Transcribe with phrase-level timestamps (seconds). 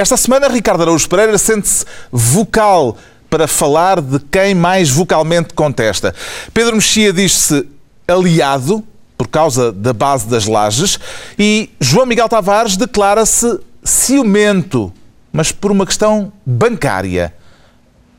[0.00, 2.96] Esta semana, Ricardo Araújo Pereira sente-se vocal
[3.28, 6.14] para falar de quem mais vocalmente contesta.
[6.54, 7.68] Pedro Mexia diz-se
[8.08, 8.82] aliado
[9.18, 10.98] por causa da base das lajes
[11.38, 14.90] e João Miguel Tavares declara-se ciumento,
[15.30, 17.34] mas por uma questão bancária.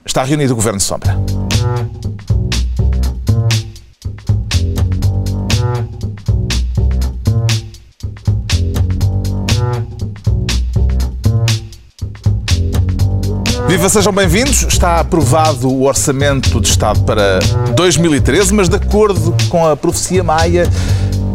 [0.05, 1.17] Está reunido o Governo Sombra.
[13.71, 14.63] Viva, sejam bem-vindos.
[14.63, 17.39] Está aprovado o Orçamento de Estado para
[17.73, 20.69] 2013, mas de acordo com a profecia maia,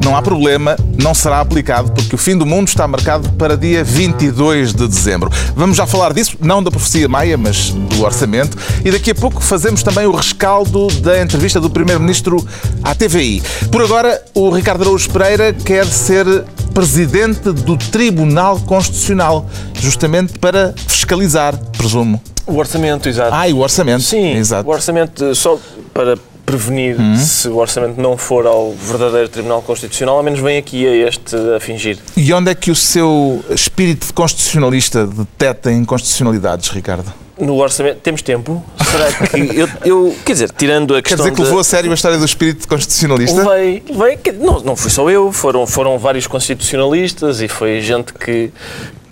[0.05, 3.83] não há problema, não será aplicado, porque o fim do mundo está marcado para dia
[3.83, 5.31] 22 de dezembro.
[5.57, 8.55] Vamos já falar disso, não da profecia maia, mas do orçamento.
[8.85, 12.47] E daqui a pouco fazemos também o rescaldo da entrevista do Primeiro-Ministro
[12.85, 13.43] à TVI.
[13.73, 16.45] Por agora, o Ricardo Araújo Pereira quer ser
[16.77, 19.47] presidente do Tribunal Constitucional,
[19.81, 22.21] justamente para fiscalizar, presumo.
[22.47, 23.31] O orçamento, exato.
[23.33, 24.03] Ah, e o orçamento.
[24.03, 24.69] Sim, exato.
[24.69, 25.59] o orçamento, só
[25.95, 27.17] para prevenir Uhum.
[27.17, 31.35] se o orçamento não for ao verdadeiro Tribunal Constitucional, ao menos vem aqui a este
[31.57, 31.99] a fingir.
[32.15, 37.11] E onde é que o seu espírito de constitucionalista detecta inconstitucionalidades, Ricardo?
[37.39, 38.65] No orçamento, temos tempo?
[38.91, 41.91] Será que eu, eu- quer dizer, tirando a Quer questão dizer que levou a sério
[41.91, 43.43] a história do espírito constitucionalista?
[43.47, 48.51] Levei, levei, não, não fui só eu, foram, foram vários constitucionalistas e foi gente que,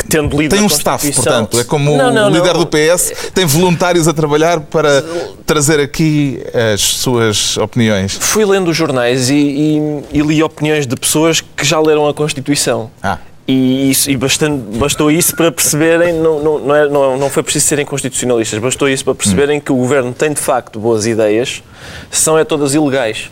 [0.08, 1.58] tendo lido Tem um staff, portanto.
[1.60, 2.60] É como Não, não, o líder não.
[2.60, 5.04] do PS tem voluntários a trabalhar para
[5.44, 8.16] trazer aqui as suas opiniões.
[8.18, 12.14] Fui lendo os jornais e, e- e li opiniões de pessoas que já leram a
[12.14, 12.90] Constituição.
[13.02, 13.18] Ah.
[13.46, 17.42] E, isso, e bastante, bastou isso para perceberem, não, não, não, é- não, não foi
[17.42, 21.62] preciso serem constitucionalistas, bastou isso para perceberem que o governo tem de facto boas ideias,
[22.10, 23.30] são é todas ilegais.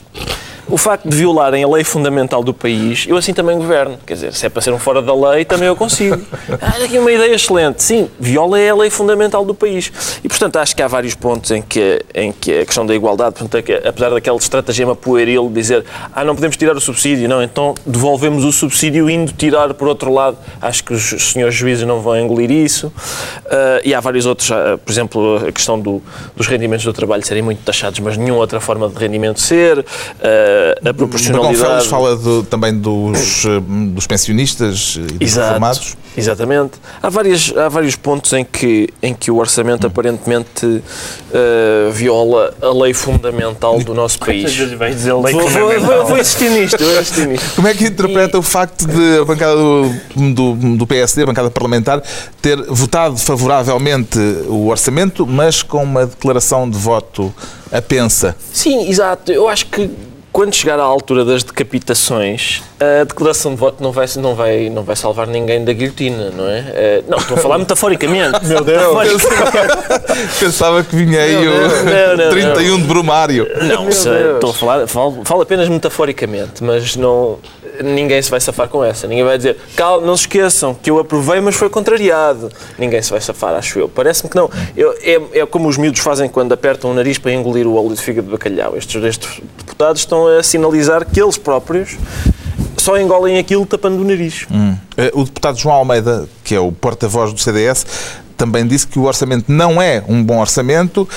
[0.68, 3.98] O facto de violarem a lei fundamental do país, eu assim também governo.
[4.06, 6.20] Quer dizer, se é para ser um fora da lei, também eu consigo.
[6.60, 7.82] Ah, aqui uma ideia excelente.
[7.82, 9.90] Sim, viola é a lei fundamental do país.
[10.22, 13.34] E, portanto, acho que há vários pontos em que, em que a questão da igualdade,
[13.36, 15.84] portanto, é apesar daquele estratagema pueril de dizer
[16.14, 20.12] ah, não podemos tirar o subsídio, não, então devolvemos o subsídio indo tirar por outro
[20.12, 20.36] lado.
[20.60, 22.92] Acho que os senhores juízes não vão engolir isso.
[23.46, 26.00] Ah, e há vários outros, ah, por exemplo, a questão do-
[26.36, 29.84] dos rendimentos do trabalho serem muito taxados, mas nenhuma outra forma de rendimento ser.
[30.22, 31.88] Ah, a Gonçalves proporcionalidade.
[31.88, 33.60] fala do- também dos, eh,
[33.94, 35.96] dos pensionistas e dos Exato, reformados.
[36.16, 36.72] exatamente.
[37.02, 39.38] Há, várias, há vários pontos em que, em que o Hum.
[39.38, 40.82] orçamento aparentemente
[41.32, 44.56] eh, viola a lei fundamental do nosso país.
[44.76, 47.54] Vais dizer lei Vou, vou, vou, vou insistir nisto, vou insistir nisto.
[47.56, 49.90] Como é que interpreta o facto de a bancada do,
[50.34, 52.02] do, do PSD, a bancada parlamentar,
[52.40, 54.18] ter votado favoravelmente
[54.48, 57.32] o orçamento, mas com uma declaração de voto
[57.70, 58.36] a pensa?
[58.52, 59.32] Sim, exato.
[59.32, 59.90] Eu acho que
[60.32, 64.82] quando chegar à altura das decapitações, a declaração de voto não vai, não vai, não
[64.82, 66.64] vai salvar ninguém da guilhotina, não é?
[66.74, 68.42] Eh, não, estou a falar metaforicamente.
[68.46, 69.22] Meu Deus!
[70.40, 73.46] Pensava que vinha aí Não, não, o não, 31 de Brumário.
[73.62, 77.38] Não, se- estou a falar, falo, falo apenas metaforicamente, mas não,
[77.82, 79.06] ninguém se vai safar com essa.
[79.06, 82.50] Ninguém vai dizer, calma, não se esqueçam que eu aprovei, mas foi contrariado.
[82.78, 83.88] Ninguém se vai safar, acho eu.
[83.88, 84.50] Parece-me que não.
[84.76, 87.94] Eu- é, é como os miúdos fazem quando apertam o nariz para engolir o óleo
[87.94, 88.76] de fígado de bacalhau.
[88.76, 91.96] Estes, estes deputados estão a sinalizar que eles próprios
[92.76, 94.46] só engolem aquilo tapando o nariz.
[94.96, 97.86] Eh, O deputado João Almeida, que é o porta-voz do CDS,
[98.36, 101.08] também disse que o orçamento não é um bom orçamento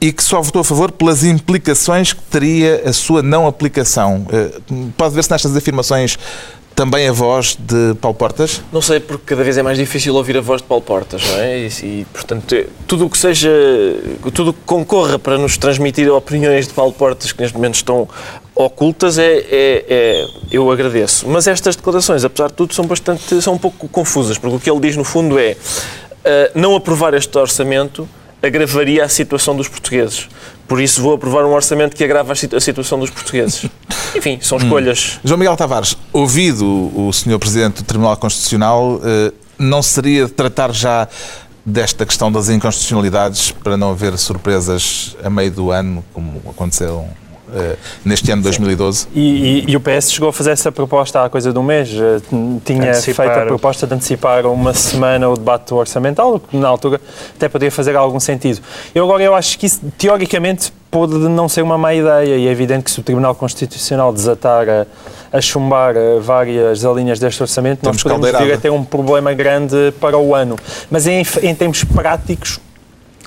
[0.00, 4.26] e que só votou a favor pelas implicações que teria a sua não aplicação.
[4.32, 4.50] Eh,
[4.96, 6.18] Pode ver-se nestas afirmações
[6.74, 8.60] também a voz de Paulo Portas?
[8.72, 11.36] Não sei, porque cada vez é mais difícil ouvir a voz de Paulo Portas, não
[11.38, 11.58] é?
[11.60, 13.48] E, e, portanto, é- tudo o que seja,
[14.34, 18.08] tudo o que concorra para nos transmitir opiniões de Paulo Portas que neste momento estão
[18.56, 21.28] ocultas, é, é- é- eu agradeço.
[21.28, 24.68] Mas estas declarações, apesar de tudo, são bastante, são um pouco confusas, porque o que
[24.70, 25.56] ele diz no fundo é
[26.24, 28.08] ah, não aprovar este orçamento
[28.44, 30.28] agravaria a situação dos portugueses.
[30.68, 33.66] Por isso vou aprovar um orçamento que agrava a situ- a situação dos portugueses.
[34.16, 35.18] Enfim, são escolhas.
[35.24, 37.38] João Miguel Tavares, ouvido o Sr.
[37.38, 41.08] Presidente do Tribunal Constitucional, eh, não seria tratar já
[41.66, 47.06] desta questão das inconstitucionalidades para não haver surpresas a meio do ano, como aconteceu
[48.04, 49.06] neste ano de 2012?
[49.14, 51.88] E, e- e o PS chegou a fazer essa proposta há coisa de um mês.
[51.90, 52.20] eh,
[52.64, 53.26] Tinha Antecipar.
[53.26, 57.00] feito a proposta de antecipar uma semana o debate orçamental, que na altura
[57.36, 58.60] até poderia fazer algum sentido.
[58.94, 62.50] Eu agora eu acho que isso, teoricamente, pode não ser uma má ideia e é
[62.50, 64.86] evidente que se o Tribunal Constitucional desatar a,
[65.32, 69.32] a chumbar eh, várias linhas deste orçamento, Temos nós podemos vir a ter um problema
[69.34, 70.56] grande para o ano.
[70.90, 72.60] Mas em, em termos práticos,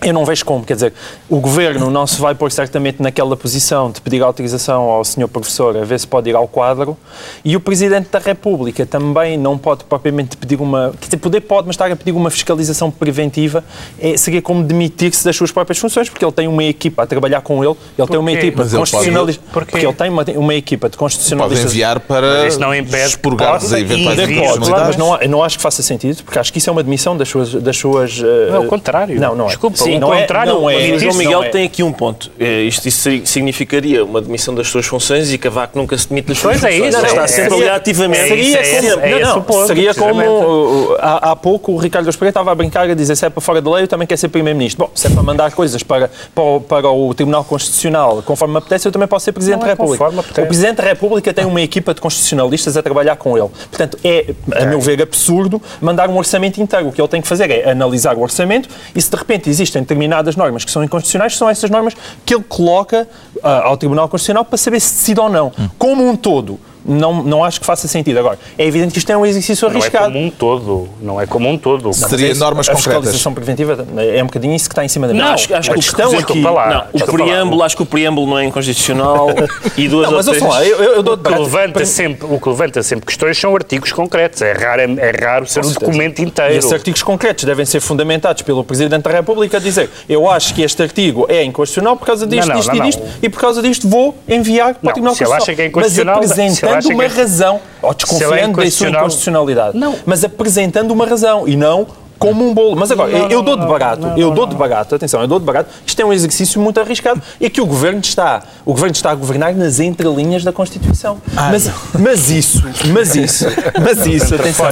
[0.01, 0.93] Eu não vejo como, quer dizer,
[1.27, 5.27] o Governo não se vai pôr certamente naquela posição de pedir autorização ao Sr.
[5.27, 6.95] Professor a ver se pode ir ao quadro
[7.43, 11.65] e o Presidente da República também não pode propriamente pedir uma, quer dizer, poder pode,
[11.67, 13.63] mas estar a pedir uma fiscalização preventiva
[13.99, 17.41] é, seria como demitir-se das suas próprias funções, porque ele tem uma equipa a trabalhar
[17.41, 20.53] com ele, ele tem uma equipa Mas de constitucionalistas, pode- porque ele tem uma, uma
[20.53, 24.17] equipa de Pode constitucionalistas enviar para Mas isso não impede expurgar que de possa eventuais
[24.37, 26.83] Pode, claro, mas não, não acho que faça sentido, porque acho que isso é uma
[26.83, 27.53] demissão das suas.
[27.53, 29.19] Das suas uh, Não é o contrário.
[29.19, 29.47] Não, não é.
[29.47, 31.49] Desculpa, Sim, o não contrário, É, não é, Mas o João não Miguel é.
[31.49, 32.31] tem aqui um ponto.
[32.39, 36.37] Eh, Isto, seria- significaria uma demissão das suas funções e Cavaco nunca se demite das
[36.37, 36.95] suas Pois é funções.
[36.95, 38.27] isso, é- está é- sempre seria- ali ativamente.
[38.27, 42.05] Seria é como, é não, não, ponto, seria uh, uh, há, há pouco o Ricardo
[42.11, 44.19] Pereira estava a brincar a dizer se é para fora da lei eu também quero
[44.19, 44.85] ser Primeiro-Ministro.
[44.85, 48.57] Bom, se é para mandar coisas para, para, o, para o Tribunal Constitucional conforme me
[48.59, 50.05] apetece, eu também posso ser Presidente Não da é República.
[50.05, 50.19] conforme.
[50.43, 53.49] O Presidente da República tem uma equipa de constitucionalistas a trabalhar com ele.
[53.69, 56.87] Portanto, é, a meu ver, absurdo mandar um orçamento inteiro.
[56.87, 59.81] O que ele tem que fazer é analisar o orçamento e se de repente existem
[59.83, 61.95] determinadas normas que são inconstitucionais, são essas normas
[62.25, 63.07] que ele coloca
[63.43, 65.51] ah, ao Tribunal Constitucional para saber se decide ou não.
[65.77, 68.17] Como um todo, não, não acho que faça sentido.
[68.19, 70.05] Agora, é evidente que isto é um exercício Não é arriscado.
[70.13, 70.89] como um todo.
[71.01, 71.93] Não é como um todo.
[71.93, 72.93] Seria é isso, normas a concretas.
[73.01, 75.25] fiscalização preventiva é um bocadinho isso que está em cima da mesa.
[75.25, 76.41] Não, acho, acho a que o questão desculpa aqui...
[76.55, 76.89] lá.
[76.93, 79.27] não, o preâmbulo, acho que o preâmbulo não é inconstitucional
[79.77, 80.41] e duas Não, ou mas três...
[80.41, 82.83] ouçam lá, eu, eu, eu dou O que, para- levanta para- sempre, o que levanta
[82.83, 84.41] sempre questões são artigos concretos.
[84.41, 86.53] É raro, é raro ser um documento E inteiro.
[86.55, 90.61] esses artigos concretos devem ser fundamentados pelo Presidente da República a dizer eu acho que
[90.61, 92.85] este artigo é inconstitucional por causa disto, Não, não, disto não, e não.
[92.87, 95.61] disto e por causa disto vou enviar para Não, o Tribunal se ele acha que
[95.61, 96.15] é Constitucional.
[96.17, 99.01] inconstitucional, Mas acha apresentando que uma é- razão, ou ele é desconfiando da sua inconstitucional-
[99.01, 99.95] inconstitucionalidade, Não.
[100.05, 101.87] mas apresentando uma razão e não
[102.17, 102.75] como um bolo.
[102.75, 105.39] Mas agora, Não, eu dou de barato, não, eu dou de barato, atenção, eu dou
[105.39, 108.93] de barato, isto é um exercício muito arriscado e que o Governo está, o Governo
[108.93, 111.17] está a governar nas entrelinhas da Constituição.
[111.33, 111.69] mas,
[111.99, 113.45] mas isso, mas isso,
[113.81, 114.67] mas isso, atenção,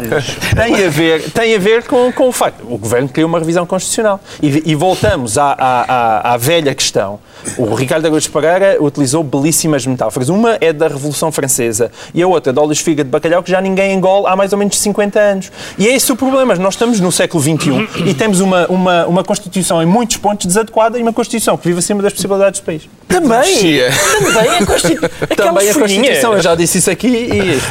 [0.55, 3.65] tem a ver, tem a ver com, com o facto, o Governo criou uma revisão
[3.65, 7.19] constitucional e, e voltamos à, à, à, à velha questão.
[7.57, 10.29] O Ricardo Araújo Pereira utilizou belíssimas metáforas.
[10.29, 13.61] Uma é da Revolução Francesa e a outra da Olhos Figa de Bacalhau que já
[13.61, 15.51] ninguém engole há mais ou menos 50 anos.
[15.77, 16.55] E é esse o problema.
[16.55, 20.97] Nós estamos no século XXI e temos uma, uma, uma Constituição em muitos pontos desadequada
[20.97, 22.89] e uma Constituição que vive acima das possibilidades do país.
[23.07, 23.43] Também!
[23.57, 23.89] Chia.
[24.19, 25.09] Também a, Constitu...
[25.35, 27.61] Também a Constituição, eu já disse isso aqui e.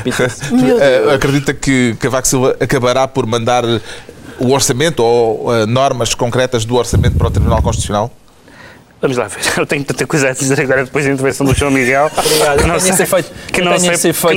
[0.81, 3.65] Eh, acredita que Cavaco Silva acabará por mandar
[4.39, 8.11] o orçamento ou eh, normas concretas do orçamento para o Tribunal Constitucional?
[9.05, 9.41] Vamos lá ver.
[9.59, 12.11] Eu tenho tanta coisa a dizer agora depois da intervenção do João Miguel.
[12.17, 12.59] Obrigado.
[12.59, 13.75] que não que sei, efeito que não,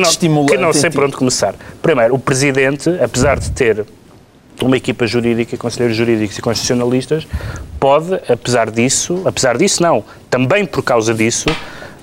[0.02, 1.56] estimulante que não sei por onde começar.
[1.82, 3.86] Primeiro, o Presidente, apesar de ter
[4.66, 7.28] uma equipa jurídica, conselheiros jurídicos e constitucionalistas,
[7.80, 11.48] pode, apesar disso, apesar disso não, também por causa disso,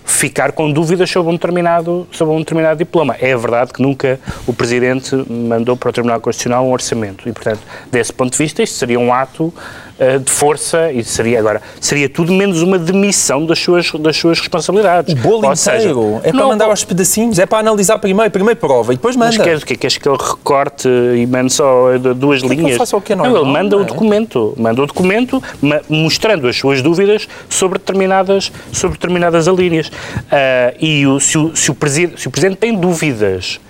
[0.05, 3.17] ficar com dúvidas sobre um determinado, sobre um determinado diploma.
[3.19, 7.61] É verdade que nunca o Presidente mandou para o Tribunal Constitucional um orçamento e, portanto,
[7.91, 9.53] desse ponto de vista, isto seria um ato
[9.99, 14.38] eh, de força e seria agora seria tudo menos uma demissão das suas das suas
[14.41, 15.14] responsabilidades.
[15.14, 18.31] O bolo Ou seja, inteiro é para não, mandar aos pedacinhos, é para analisar primeiro,
[18.31, 19.44] primeiro prova e depois Mas manda.
[19.49, 22.93] queres, que, queres que ele recorte e mande só de- duas que ele linhas?
[22.93, 23.87] o que é não, ele manda não o é?
[23.87, 25.43] documento, manda o documento
[25.88, 29.90] mostrando as suas dúvidas sobre determinadas, sobre determinadas alíneas.
[30.31, 31.76] Ah, e o, se, o, se, o
[32.17, 33.61] se o Presidente tem dúvidas,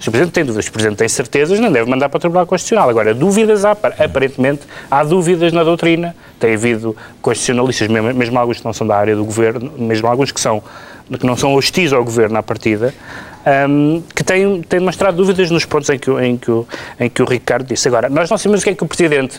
[0.00, 2.20] se o Presidente tem dúvidas, se o Presidente tem certezas, não deve mandar para o
[2.20, 2.88] Tribunal Constitucional.
[2.88, 6.16] Agora, dúvidas há, par- aparentemente, há dúvidas na doutrina.
[6.38, 10.40] Tem havido constitucionalistas, mesmo, alguns que não são da área do Governo, mesmo alguns que,
[10.40, 10.62] são,
[11.18, 12.94] que não são hostis ao Governo à partida,
[13.68, 16.66] hum, que têm, têm mostrado dúvidas nos pontos em que, em, que o,
[16.98, 17.86] em que o Ricardo disse.
[17.86, 19.36] Agora, nós não sabemos o que é que o Presidente,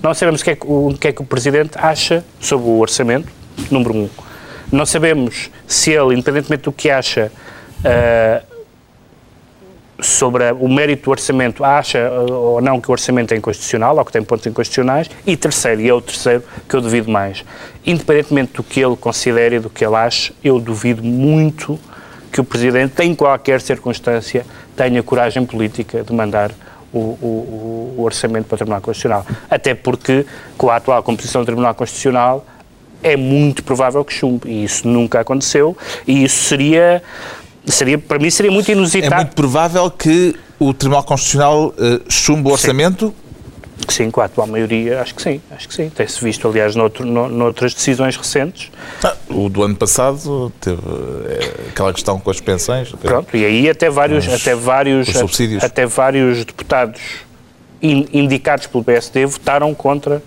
[0.00, 2.68] não sabemos o que é que o, o que é que o Presidente acha sobre
[2.68, 3.28] o orçamento,
[3.72, 4.08] número um.
[4.70, 7.32] Não sabemos se ele, independentemente do que acha,
[7.84, 8.40] ah,
[10.00, 14.04] sobre o mérito do orçamento, acha uh, ou não que o orçamento é inconstitucional ou
[14.04, 15.08] que tem pontos inconstitucionais.
[15.26, 17.44] E terceiro, e é o terceiro que eu duvido mais,
[17.84, 21.78] independentemente do que ele considere e do que ele ache, eu duvido muito
[22.30, 24.44] que o Presidente, em qualquer circunstância,
[24.76, 26.50] tenha coragem política de mandar
[26.92, 29.24] o, o- o orçamento para o Tribunal Constitucional.
[29.50, 30.26] Até porque,
[30.58, 32.44] com a atual composição do Tribunal Constitucional,
[33.02, 34.48] é muito provável que chumbe.
[34.50, 35.76] E isso nunca aconteceu.
[36.06, 37.02] E isso seria,
[37.66, 39.14] seria para mim, seria muito É inusitado.
[39.16, 43.14] muito provável que o Tribunal Constitucional eh, chumbe o orçamento.
[43.88, 45.90] Sim, com a atual maioria, acho que sim, acho que sim.
[45.90, 48.70] Tem-se visto, aliás, noutro, no, noutras decisões recentes.
[49.04, 50.80] Ah, o do ano passado teve
[51.28, 52.90] eh, aquela questão com as pensões.
[52.92, 55.08] Pronto, e aí até vários, Os- até vários,
[55.62, 57.00] até vários deputados
[57.82, 60.22] in- indicados pelo PSD votaram contra uh,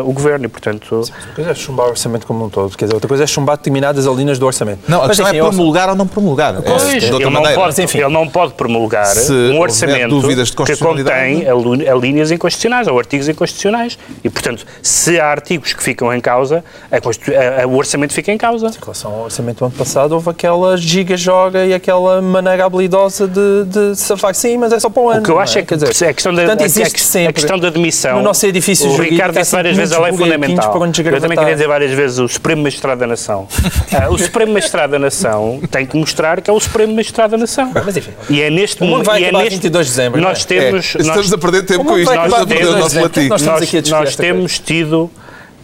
[0.00, 0.94] o governo e, portanto...
[0.94, 3.56] Uma coisa é chumbar o orçamento como um todo, quer dizer, outra coisa é chumbar
[3.56, 4.80] determinadas linhas do orçamento.
[4.88, 6.54] Não, a Mas, questão enfim, é eu- promulgar ou não promulgar.
[6.56, 7.54] É, Pois, de outra ele, não maneira.
[7.60, 7.98] pode, enfim.
[7.98, 12.98] ele não pode promulgar Se um orçamento dúvidas de que contém a linhas inconstitucionais ou
[12.98, 13.98] artigos inconstitucionais.
[14.22, 18.12] E, portanto, se há artigos que ficam em causa, a constitu- a- a- o orçamento
[18.12, 18.66] fica em causa.
[18.68, 23.64] Em relação ao orçamento do ano passado, houve aquela giga-joga e aquela maneira habilidosa de,
[23.66, 24.34] de safar.
[24.34, 25.20] Sim, mas é só para o ano.
[25.20, 27.58] O que eu acho é que Quer dizer, a questão da, portanto, a- a- questão
[27.58, 28.16] da demissão.
[28.18, 30.70] No nosso edifício o jurídico Ricardo disse várias vezes a lei muitos buguetinhos fundamental.
[30.72, 33.46] para onde Eu também queria dizer várias vezes o Supremo Magistrado da Nação.
[33.92, 37.38] Ah, o Supremo Magistrado da Nação tem que mostrar que é o Supremo Magistrado da
[37.38, 37.70] Nação.
[37.74, 39.04] Mas, enfim, E é neste momento.
[39.06, 40.22] vai e é acabar neste, 22 de dezembro, é?
[40.22, 40.94] Nós temos.
[40.96, 42.14] É, estamos nós- a perder tempo com isto.
[42.14, 43.28] Nós estamos a perder o nosso latim.
[43.28, 45.10] Nós estamos temos tido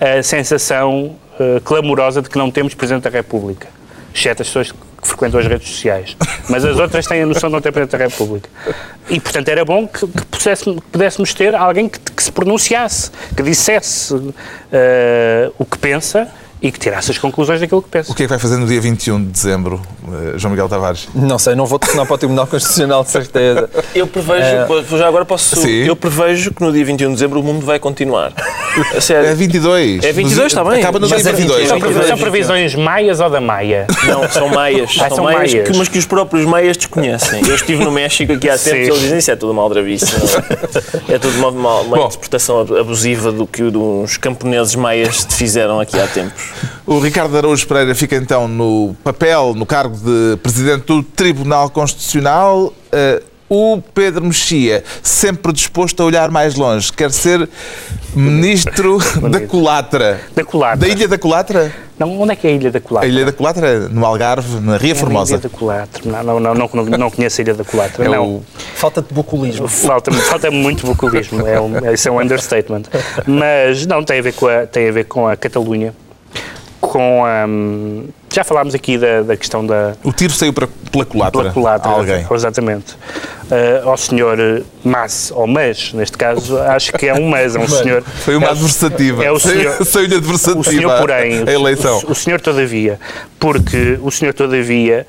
[0.00, 1.16] a sensação
[1.64, 3.68] clamorosa de que não temos Presidente da República,
[4.14, 6.16] exceto as pessoas que frequentam as redes sociais.
[6.48, 8.48] Mas as outras têm a noção de não ter Presidente da República.
[9.08, 13.42] E, portanto, era bom que, que pudéssemos, pudéssemos ter alguém que, que se pronunciasse, que
[13.42, 14.14] dissesse
[14.72, 16.28] eh, o que pensa
[16.62, 18.12] e que tirasse as conclusões daquilo que pensa.
[18.12, 19.80] O que é que vai fazer no dia 21 de dezembro,
[20.34, 21.08] eh, João Miguel Tavares?
[21.14, 23.70] Não sei, não vou telefonar para o Tribunal Constitucional, de certeza.
[23.94, 24.98] Eu prevejo, É.
[24.98, 25.56] já agora posso.
[25.56, 25.84] Sim.
[25.86, 28.32] Eu prevejo que no dia 21 de dezembro o mundo vai continuar.
[28.92, 29.34] A É sério.
[29.36, 30.04] 22.
[30.04, 30.80] É 22, está bem.
[30.80, 31.38] Acaba no dia é 22.
[31.38, 31.68] 22.
[31.68, 33.86] São, Sim, previ- são previsões maias ou da Maia?
[34.06, 34.90] Não, são maias.
[35.00, 35.68] Ah, são, são maias, maias.
[35.68, 37.40] que- mas que os próprios maias desconhecem.
[37.46, 38.70] Eu estive no México aqui há Sim.
[38.70, 41.14] tempos e eles dizem isso é tudo não é?
[41.14, 45.98] É tudo uma, uma- uma interpretação abusiva do que uns camponeses maias te fizeram aqui
[45.98, 46.49] há tempos.
[46.86, 52.72] O Ricardo Araújo Pereira fica então no papel, no cargo de Presidente do Tribunal Constitucional.
[52.92, 57.48] Eh, o Pedro Mexia, sempre disposto a olhar mais longe, quer ser
[58.14, 60.20] Ministro da Colatra.
[60.34, 60.76] Da Colatra.
[60.76, 61.72] Da Ilha da Colatra?
[61.98, 63.08] Não, onde é que é a Ilha da A Colatra?
[63.08, 65.32] Ilha da Colatra, é no Algarve, na Ria É na Formosa.
[65.34, 66.02] Ilha da Colatra.
[66.04, 68.04] Não, não, não, não, não, conheço a Ilha da Colatra.
[68.04, 68.26] É não.
[68.36, 69.68] o- Falta de bucolismo.
[69.68, 72.82] Falta, falta muito vocabulismo, é um, isso é um understatement.
[73.26, 75.94] Mas não, tem a ver com a, tem a, ver com a Catalunha,
[76.90, 81.04] com a, hum, já falámos aqui da, da questão da O tiro saiu para, pela
[81.04, 81.40] Colatra.
[81.40, 82.26] pela Colatra, a alguém.
[82.28, 82.94] exatamente.
[82.94, 84.36] Uh, ao senhor
[84.82, 88.02] Mas, ou Mas, neste caso, acho que é um Mas, é um senhor...
[88.02, 89.24] Foi uma é adversativa.
[89.24, 92.02] É o senhor, Saiu-lhe adversativa o senhor, porém, a eleição.
[92.08, 92.98] O, o senhor, todavia,
[93.38, 95.06] porque o senhor, todavia,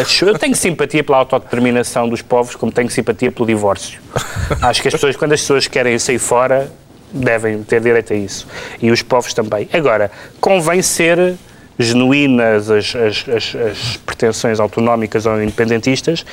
[0.00, 4.00] achou- eu tenho simpatia pela autodeterminação dos povos, como tenho simpatia pelo divórcio.
[4.62, 6.70] Acho que as pessoas, quando as pessoas querem sair fora,
[7.12, 8.46] devem ter direito a isso.
[8.80, 9.68] E os povos também.
[9.72, 10.10] Agora,
[10.40, 11.34] convém ser
[11.78, 16.26] genuínas as, as, as, as pretensões autonómicas ou independentistas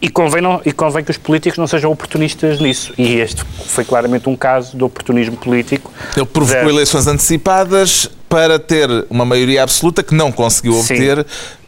[0.00, 2.94] e convém, não, e convém que os políticos não sejam oportunistas nisso.
[2.96, 5.92] E este foi claramente um caso de oportunismo político.
[6.16, 11.24] Ele provocou da- eleições antecipadas para ter uma maioria absoluta que não conseguiu Sim.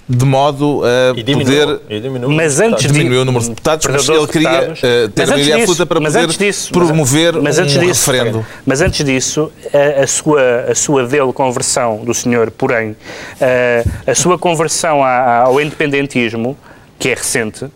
[0.09, 1.81] De modo a E diminuiu, poder.
[1.91, 2.91] e diminuiu Mas antes.
[2.91, 5.57] Diminuiu o número de deputados, mas ele queria eh, ter Mas a antes maioria disso-
[5.59, 8.47] absoluta para mas poder disso- promover mas antes um disso, referendo.
[8.65, 12.97] Mas antes disso, a, a sua, a sua dele conversão do senhor, porém,
[14.07, 16.57] a, a sua conversão à- ao independentismo,
[16.99, 17.67] que é recente,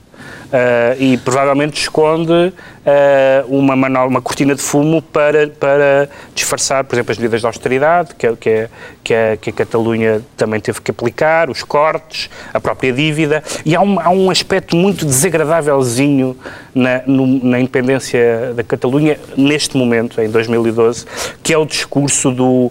[0.98, 2.52] e provavelmente esconde
[2.86, 8.14] ah, uma, uma cortina de fumo para, para disfarçar, por exemplo, as medidas de austeridade
[8.14, 8.68] que, é- que, é-
[9.02, 13.74] que, é- que a Catalunha também teve que aplicar, os cortes, a própria dívida, e
[13.74, 16.36] há um, há um aspecto muito desagradávelzinho
[16.74, 21.06] na, no- na independência da Catalunha neste momento, em 2012,
[21.42, 22.70] que é o discurso do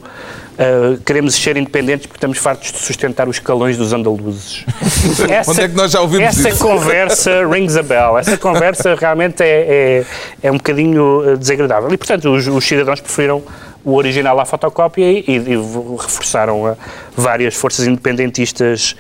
[0.62, 4.64] ah, queremos ser independentes porque estamos fartos de sustentar os calões dos andaluzes.
[5.48, 6.64] Onde é que nós já ouvimos essa isso?
[6.64, 8.18] conversa rings a bell.
[8.20, 10.04] Essa conversa realmente é,
[10.44, 11.92] é, é um bocadinho eh, desagradável.
[11.92, 13.42] E, portanto, os, os cidadãos preferiram
[13.84, 15.56] o original à fotocópia e, e
[16.00, 16.76] reforçaram a
[17.16, 18.96] várias forças independentistas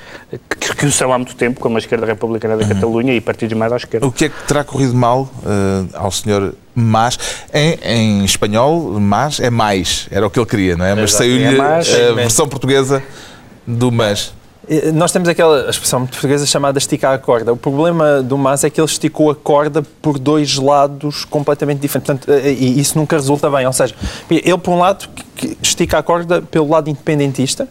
[0.60, 3.58] que, que o são há muito tempo, como a Esquerda Republicana da Catalunha e partidos
[3.58, 4.06] mais à esquerda.
[4.06, 7.18] O que é que terá corrido mal eh, ao senhor Mas?
[7.54, 10.08] Em, em espanhol, Mas é mais.
[10.12, 10.96] Era o que ele queria, não é?
[10.96, 13.04] Mas saiu-lhe É a versão portuguesa
[13.66, 14.34] do Mas.
[14.68, 17.54] Eh, Nós temos aquela expressão portuguesa chamada esticar a corda.
[17.54, 22.08] O problema do Mas é que ele esticou a corda por dois lados completamente diferentes.
[22.08, 23.66] Portanto, eh, e isso nunca resulta bem.
[23.66, 23.96] Ou seja,
[24.30, 25.08] ele, por um lado,
[25.62, 27.68] estica a corda pelo lado independentista,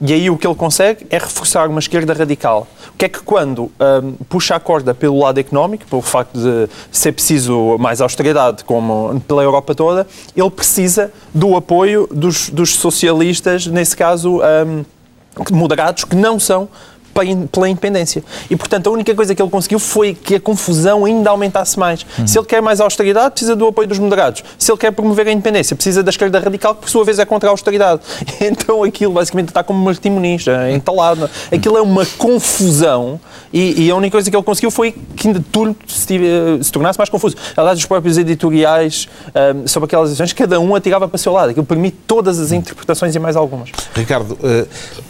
[0.00, 2.68] e aí o que ele consegue é reforçar uma esquerda radical.
[2.94, 6.68] O que é que quando hum, puxa a corda pelo lado económico, pelo facto de
[6.92, 13.66] ser preciso mais austeridade, como pela Europa toda, ele precisa do apoio dos, dos socialistas,
[13.66, 14.84] nesse caso hum,
[15.52, 16.68] moderados, que não são
[17.14, 18.22] pela in- pela independência.
[18.48, 22.06] E, portanto, a única coisa que ele conseguiu foi que a confusão ainda aumentasse mais.
[22.26, 24.44] Se ele quer mais austeridade, precisa do apoio dos moderados.
[24.56, 27.24] Se ele quer promover a independência, precisa da esquerda radical, que por sua vez é
[27.24, 28.02] contra a austeridade.
[28.40, 31.28] Então aquilo basicamente está como Martim Muniz, é entalado.
[31.50, 32.04] Aquilo é uma
[32.48, 33.18] confusão
[33.52, 36.70] e, e a única coisa que ele conseguiu foi que ainda tudo se, tive- se
[36.70, 37.34] tornasse mais confuso.
[37.56, 41.50] Aliás, os próprios editoriais ahm, sobre aquelas eleições, cada um atirava para o seu lado.
[41.50, 43.70] Aquilo permite todas as interpretações e mais algumas.
[43.94, 45.02] Ricardo, eh, isto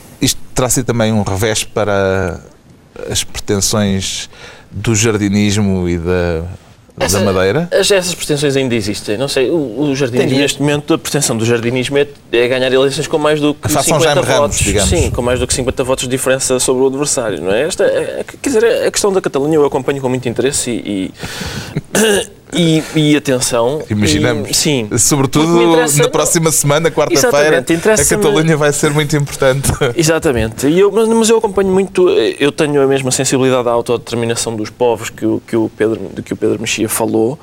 [0.59, 2.41] terá sido também um revés para
[3.09, 4.29] as pretensões
[4.73, 6.43] do jardinismo e da,
[6.97, 7.69] da Madeira?
[7.71, 9.17] As- Essas pretensões ainda existem.
[9.17, 10.43] Não sei, o, o jardinismo, Entendi.
[10.43, 14.00] neste momento, a pretensão do jardinismo é, é ganhar eleições com mais do que Façam
[14.00, 14.59] 50 Jaime Ramos, votos.
[14.59, 14.88] digamos.
[14.91, 17.41] Sim, com mais do que 50 votos de diferença sobre o adversário.
[17.41, 17.62] Não é?
[17.62, 21.12] Esta, é, é- quer dizer, a questão da Catalunha eu acompanho com muito interesse e.
[21.95, 23.83] e E, e atenção.
[23.90, 24.50] Imaginamos.
[24.50, 24.88] E, sim.
[24.99, 29.71] Sobretudo na próxima semana, quarta-feira, a Catalunha vai ser muito importante.
[29.97, 30.67] Exatamente.
[30.67, 34.71] E eu, mas, mas eu acompanho muito, eu tenho a mesma sensibilidade à autodeterminação dos
[34.71, 37.38] povos que o, que o, Pedro, de que o Pedro Mexia falou,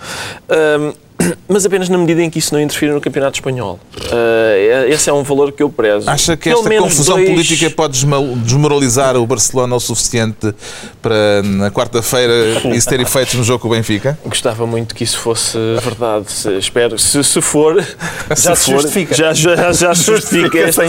[0.50, 0.94] ahm,
[1.48, 3.80] mas apenas na medida em que isso não interfere no campeonato espanhol.
[4.12, 6.10] Ah, esse é um valor que eu prezo.
[6.10, 8.06] Acha que Pelo esta confusão dois- política pode
[8.44, 10.54] desmoralizar o Barcelona o suficiente
[11.02, 12.34] para, na quarta-feira,
[12.76, 14.18] isso ter efeitos no jogo com o Benfica?
[14.26, 16.26] Gostava muito que isso fosse verdade.
[16.60, 17.76] Espero, se, se for,
[18.36, 19.16] Já se for, justifica.
[19.16, 20.82] Já, já, já se justifica este,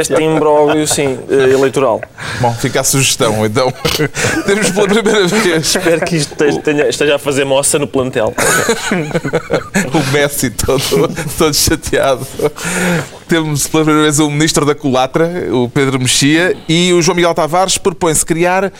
[0.00, 2.00] este imbróglio, sim, eh, eleitoral.
[2.40, 3.72] Bom, fica a sugestão, então.
[4.46, 8.34] Temos pela primeira vez Espero que isto esteja, esteja a fazer moça no plantel.
[9.92, 10.82] o Messi todo,
[11.38, 12.26] todo chateado.
[13.28, 17.34] Temos pela primeira vez o Ministro da Culatra, o Pedro Mexia, e o João Miguel
[17.34, 18.72] Tavares propõe-se criar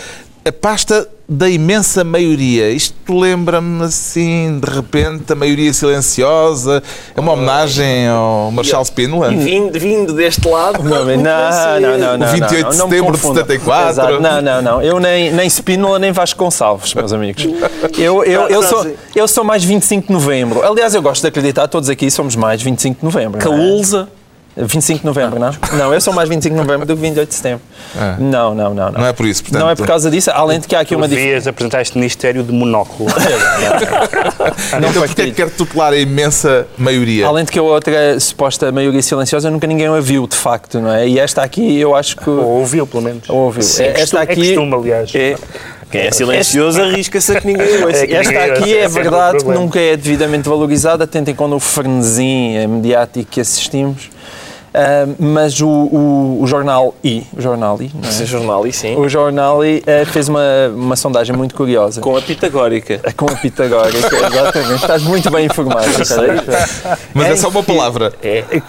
[0.45, 2.71] a pasta da imensa maioria.
[2.71, 6.83] Isto lembra-me assim, de repente, a maioria silenciosa.
[7.15, 9.33] É uma homenagem ao Marshal Spínola.
[9.33, 10.83] E vindo, vindo deste lado.
[10.83, 12.27] Não, não, não, não, não.
[12.27, 13.41] O 28 de não, não me setembro de confunda.
[13.41, 13.91] 74.
[13.91, 14.21] Exato.
[14.21, 14.83] Não, não, não.
[14.83, 17.45] Eu nem, nem Spínola nem Vasco Gonçalves, meus amigos.
[17.99, 20.63] Eu, eu, eu, sou, eu sou mais 25 de novembro.
[20.63, 23.41] Aliás, eu gosto de acreditar, todos aqui somos mais 25 de novembro.
[23.41, 23.43] é?
[23.43, 24.09] Caúlza.
[24.57, 25.51] 25 de novembro, não?
[25.75, 27.61] Não, eu sou mais 25 de novembro do que 28 de setembro.
[27.97, 28.17] Ah.
[28.19, 29.01] Não, não, não, não.
[29.01, 29.61] Não é por isso, portanto.
[29.61, 31.27] Não é por causa disso, além de que há aqui Tu uma diferença.
[31.29, 33.09] devias apresentar este Ministério de Monóculo.
[34.81, 37.27] Não Então, foi porque é que quer tutelar a imensa maioria?
[37.27, 40.93] Além de que a outra suposta maioria silenciosa nunca ninguém a viu, de facto, não
[40.93, 41.07] é?
[41.09, 42.29] E esta aqui eu acho que.
[42.31, 43.29] Ou ouviu, pelo menos.
[43.29, 43.63] Ouviu.
[43.63, 45.13] Sim, Esta é aqui- costume, aliás.
[45.15, 45.37] É,
[45.91, 48.05] Quem é silencioso arrisca-se a que ninguém ouça.
[48.07, 51.61] É Esta ninguém- aqui é é verdade que nunca é devidamente valorizada, atentem quando o
[51.61, 54.11] frenesim é mediático que assistimos.
[54.79, 58.13] Ah, mas o, o, o jornal I, o jornal I, não é?
[58.13, 58.95] Esse jornal, e sim.
[58.95, 62.03] o jornal I eh, fez uma, uma sondagem muito curiosa.
[62.03, 63.01] Com a pitagórica.
[63.17, 64.75] Com a pitagórica, exatamente.
[64.75, 65.89] Estás muito bem informado.
[67.15, 68.13] Mas é Em só uma palavra.
[68.23, 68.45] É.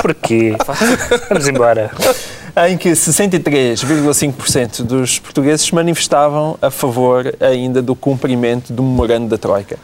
[0.00, 0.54] Porquê?
[1.28, 1.90] Vamos embora.
[2.68, 9.36] Em que 63,5% dos portugueses se manifestavam a favor ainda do cumprimento do memorando da
[9.36, 9.78] Troika.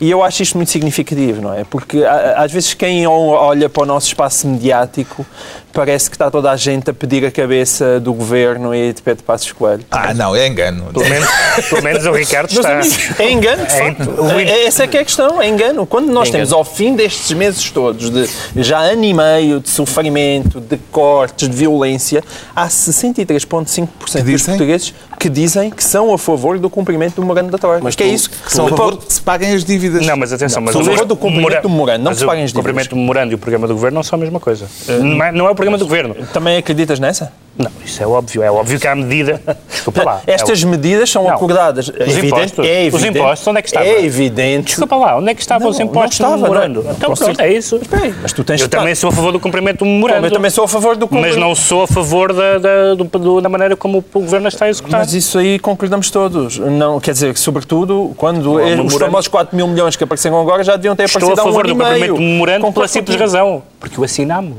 [0.00, 1.64] E eu acho isto muito significativo, não é?
[1.64, 2.02] Porque
[2.36, 5.26] às vezes quem olha para o nosso espaço mediático
[5.74, 9.24] parece que está toda a gente a pedir a cabeça do governo e de Pedro
[9.24, 9.84] Passos Coelho.
[9.90, 10.84] Ah, não, é engano.
[10.92, 11.28] Pelo menos,
[11.68, 12.78] pelo menos o Ricardo está.
[12.78, 14.10] amigos, é engano, de É facto.
[14.38, 15.84] É- é- Essa é que é a questão, é engano.
[15.86, 16.58] Quando nós É temos engano.
[16.58, 21.56] ao fim destes meses todos, de já ano e meio de sofrimento, de cortes, de
[21.56, 22.22] violência,
[22.54, 24.54] há 63,5% Que dos dizem?
[24.56, 27.82] portugueses que dizem que são a favor do cumprimento do memorando da Troika.
[27.82, 28.28] Mas que é isso?
[28.30, 30.04] Que são a favor que se paguem as dívidas.
[30.06, 32.24] Não, mas atenção, mas sou a o- favor do cumprimento do memorando, não que se
[32.24, 32.66] o paguem as dívidas.
[32.70, 34.66] cumprimento do memorando e o programa do governo não são a mesma coisa.
[35.00, 36.14] Não é- Não é o programa do governo.
[36.32, 37.32] Também acreditas nessa?
[37.56, 38.42] Não, isso é óbvio.
[38.42, 39.40] É óbvio que há medida.
[39.70, 40.20] Desculpa lá.
[40.26, 41.30] Estas é, o- medidas são Não.
[41.30, 41.88] acordadas.
[41.88, 42.66] É Os evidente- impostos?
[42.66, 43.86] É Os evidente, impostos, onde é que estava?
[43.86, 44.66] É evidente.
[44.66, 46.82] Desculpa lá, onde é que estavam Não, os não impostos estava, no memorando?
[46.82, 46.94] não é?
[46.94, 47.76] Então pronto, é isso.
[47.76, 50.26] Espera aí, mas tu tens Eu também sou a favor do cumprimento do memorando.
[50.26, 51.38] Eu também sou a favor do Mas cumprimento.
[51.38, 54.68] não sou a favor da, da, do- do- da maneira como o governo está a
[54.70, 54.98] executar.
[54.98, 56.58] Mas isso aí concordamos todos.
[56.58, 60.74] Não, quer dizer, sobretudo, quando eh, os famosos 4 mil milhões que apareceram agora já
[60.74, 61.92] deviam ter Estou aparecido a há um favor ano do e meio.
[61.94, 63.62] cumprimento do memorando pela simples razão.
[63.78, 64.56] Porque o assinamos.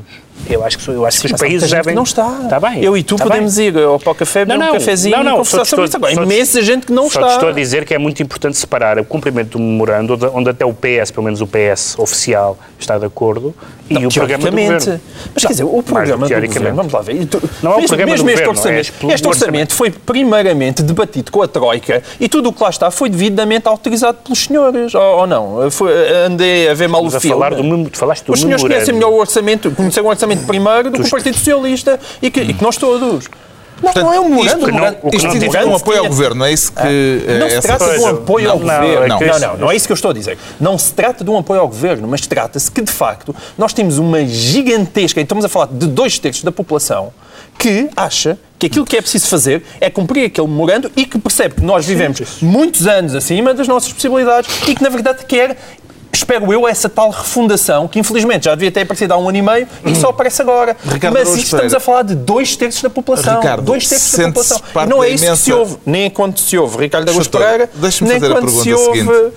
[0.48, 1.94] Eu acho que, eu acho que os países devem...
[1.94, 2.40] não está.
[2.44, 2.82] Está bem.
[2.82, 3.66] Eu e tu está podemos bem.
[3.68, 5.64] ir ao para o café, beber Não, um não, cafezinho não, não, e conversar só
[5.64, 5.96] sobre estou- isso.
[5.96, 7.26] Agora, só imensa gente que não Só está.
[7.26, 10.64] te estou a dizer que é muito importante separar o cumprimento do memorando, onde, até
[10.64, 13.52] o PS, pelo menos o PS oficial, está de acordo,
[13.90, 15.00] e o programa do governo.
[15.34, 16.58] Mas quer dizer, o programa do teoricamente.
[16.58, 17.26] governo, vamos lá ver.
[17.26, 20.82] Tu- Não é o programa mesmo do este governo, orçamento, é este orçamento foi primeiramente
[20.82, 24.94] debatido com a Troika e tudo o que lá está foi devidamente autorizado pelos senhores,
[24.94, 25.70] ou, ou não?
[25.70, 25.92] Foi,
[26.26, 27.34] andei a ver mal o Estamos a filme.
[27.42, 28.74] falar do, tu falaste do Os senhores memorando.
[28.74, 32.40] conhecem melhor o orçamento, conheceram o orçamento primeiro do que o Partido Socialista e que,
[32.40, 33.26] e que nós todos.
[33.82, 34.66] Não, não é um memorando.
[34.66, 37.22] isto- que Isto não significa um apoio ao governo, não é isso que.
[37.28, 39.04] eh, Não se essa- trata de um apoio ao Não, governo.
[39.04, 40.38] é Não, não, isso- não, não é isso que eu estou a dizer.
[40.58, 43.98] Não se trata de um apoio ao governo, mas trata-se que, de facto, nós temos
[43.98, 47.12] uma gigantesca, e estamos a falar de dois terços da população,
[47.58, 51.56] que acha que aquilo que é preciso fazer é cumprir aquele memorando e que percebe
[51.56, 55.54] que nós vivemos muitos anos acima das nossas possibilidades e que, na verdade, quer.
[56.16, 59.42] Espero eu essa tal refundação que infelizmente já devia ter aparecido há um ano e
[59.42, 60.76] meio e só aparece agora.
[60.84, 63.36] Ricardo Mas isto estamos a falar de dois terços da população.
[63.36, 64.60] Ricardo, dois terços da população.
[64.82, 67.68] E não é isso que se imensa- ouve nem quando se ouve Ricardo Augusto Pereira,
[68.02, 69.32] nem quando se ouve seguinte.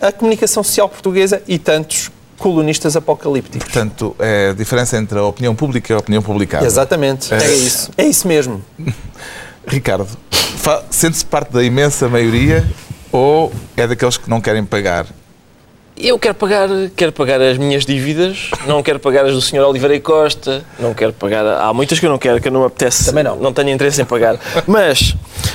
[0.00, 3.58] a comunicação social portuguesa e tantos colunistas apocalípticos.
[3.70, 6.66] Portanto, é a diferença entre a opinião pública e a opinião publicada.
[6.66, 7.32] Exatamente.
[7.32, 7.90] É isso.
[7.96, 8.62] É isso mesmo.
[9.66, 10.08] Ricardo,
[10.90, 12.64] sente-se parte da imensa maioria
[13.12, 15.06] ou é daqueles que não querem pagar?
[15.96, 19.60] Eu quero pagar, quero pagar as minhas dívidas, não quero pagar as do Sr.
[19.60, 21.46] Oliveira e Costa, não quero pagar.
[21.46, 23.04] Há muitas que eu não quero, que eu não me apetece.
[23.04, 23.36] Também não.
[23.36, 24.36] Não tenho interesse em pagar.
[24.66, 25.14] Mas,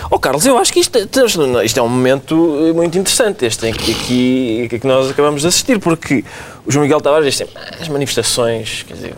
[0.09, 3.73] ó Carlos, eu acho que isto, isto é um momento eh, muito interessante, este em
[3.73, 6.23] que, aqui, que nós acabamos de assistir, porque
[6.65, 9.15] o João Miguel Tavares diz sempre, "Ah, as manifestações, quer dizer.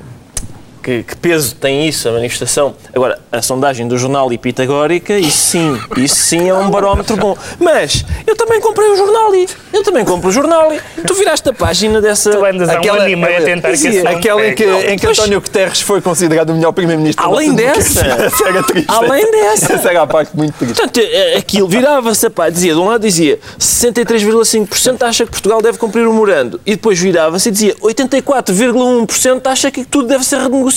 [0.82, 2.74] Que, que peso tem isso, a manifestação?
[2.96, 7.38] Agora, a sondagem do jornal e Pitagórica, isso sim, isso sim é um barómetro bom.
[7.60, 11.48] Mas eu também comprei o jornal e eu também compro o jornal e tu viraste
[11.50, 12.32] a página dessa.
[12.32, 15.06] Tu andas há um ano e meio a tentar que Aquela em que, em que
[15.06, 17.24] Pois- António Guterres foi considerado o melhor primeiro-ministro.
[17.24, 18.02] Além dessa-.
[18.32, 18.88] Essa era triste.
[18.90, 19.74] Além dessa.
[19.74, 20.76] Essa era a parte muito triste.
[20.76, 25.78] Portanto, eh, aquilo virava-se, pá, dizia, de um lado dizia 63,5% acha que Portugal deve
[25.78, 30.71] cumprir o morando e depois virava-se e dizia 84,1% acha que tudo deve ser renegociado.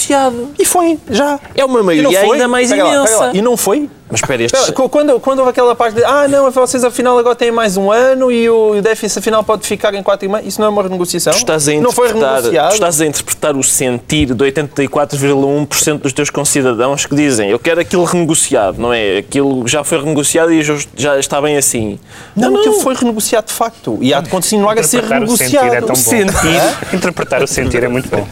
[0.59, 1.39] E foi, já.
[1.55, 3.17] É uma E maioria ainda mais Pega lá, imensa.
[3.19, 3.31] lá.
[3.35, 3.89] E não foi?
[4.11, 4.71] Mas espera, estes...
[4.91, 8.31] Quando, quando houve aquela parte de ah, não, vocês afinal agora têm mais um ano
[8.31, 11.33] e o déficit afinal pode ficar em 4,5, isso não é uma renegociação?
[11.33, 12.75] Tu estás, a não foi interpretar, tu renegociado?
[12.75, 18.05] estás a interpretar o sentir de 84,1% dos teus concidadãos que dizem eu quero aquilo
[18.05, 19.19] renegociado, não é?
[19.19, 21.99] Aquilo já foi renegociado e já- já está bem assim.
[22.37, 25.75] Não, aquilo foi renegociado de facto e há de continuar a ser sentir renegociado.
[25.75, 25.95] é tão bom.
[25.95, 26.61] sentir.
[26.93, 28.27] Interpretar o sentir é muito bom.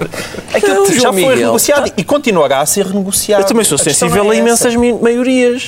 [0.54, 1.36] Aquilo Não, já foi Miguel.
[1.36, 3.42] renegociado e continuará a ser renegociado.
[3.42, 4.78] Eu também sou A sensível não é a imensas essa.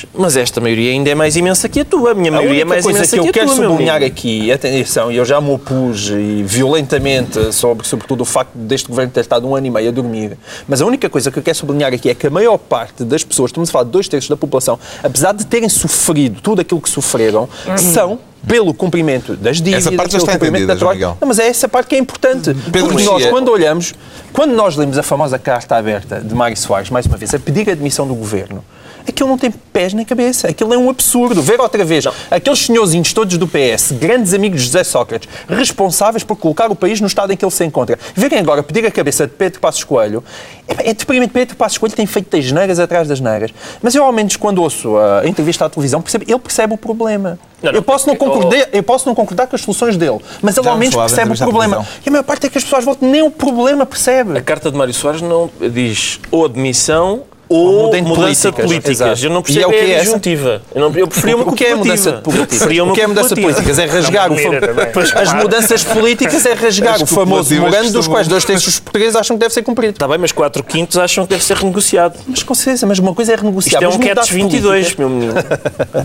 [0.05, 2.11] Maiorias, mas esta maioria ainda é mais imensa que a tua.
[2.11, 3.69] A minha A maioria é mais coisa imensa que eu que a quero tua, meu
[3.71, 8.87] sublinhar aqui, atenção, e eu já me opus e violentamente sobre, sobretudo, o facto deste
[8.87, 10.37] governo ter estado um ano e meio a dormir,
[10.67, 13.23] mas a única coisa que eu quero sublinhar aqui é que a maior parte das
[13.23, 16.81] pessoas, estamos a falar de dois terços da população, apesar de terem sofrido tudo aquilo
[16.81, 21.17] que sofreram, são pelo cumprimento das dívidas, Essa parte já pelo está cumprimento da troca.
[21.19, 22.53] Não, mas é essa parte que é importante.
[22.71, 23.95] Pedro porque nós, quando olhamos,
[24.31, 27.67] quando nós lemos a famosa carta aberta de Mário Soares, mais uma vez, a pedir
[27.69, 28.63] a admissão do governo,
[29.07, 30.47] aquilo não tem pés nem cabeça.
[30.47, 31.41] Aquilo é um absurdo.
[31.41, 36.35] Ver outra vez aqueles senhorzinhos todos do PS, grandes amigos de José Sócrates, responsáveis por
[36.35, 39.27] colocar o país no estado em que ele se encontra, verem agora pedir a cabeça
[39.27, 40.23] de Pedro Passos Coelho,
[40.67, 41.31] é, é deprimente.
[41.33, 43.51] Pedro Passos Coelho tem feito das neiras atrás das neiras.
[43.81, 47.37] Mas eu, ao menos, quando ouço a entrevista à televisão, percebo, ele percebe o problema.
[47.61, 50.57] Não, não, eu, posso não concordar, eu posso não concordar com as soluções dele, mas
[50.57, 51.85] ele, ao menos, percebe o problema.
[52.05, 54.37] E a maior parte é que as pessoas voltam, nem o problema percebe.
[54.37, 58.65] A carta de Mário Soares não diz ou admissão ou Mudem de mudança de políticas.
[58.65, 58.91] políticas.
[59.01, 59.25] Exato.
[59.25, 60.61] Eu não E percebo é o que é é a disjuntiva.
[60.73, 62.57] Eu, não, eu preferia uma O que é mudança de políticas?
[62.57, 63.79] Preferia uma O que é a mudança de políticas?
[63.79, 64.91] É rasgar o Não, fam- também.
[64.93, 68.79] Pois, As mudanças políticas é rasgar As o famoso memorando dos quais dois terços dos
[68.81, 69.93] portugueses acham que deve ser cumprido.
[69.93, 72.17] Está bem, mas 4 quintos acham que deve ser renegociado.
[72.27, 73.81] Mas com certeza, mas uma coisa é renegociar.
[73.81, 75.33] Isto é um de 22, política- meu menino.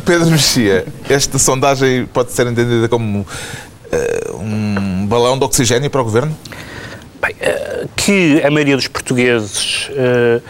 [0.04, 3.26] Pedro Mexia, esta sondagem pode ser entendida como
[3.92, 6.36] eh, um balão de oxigênio para o governo?
[7.20, 10.40] Bem, eh, que a maioria dos portugueses eh,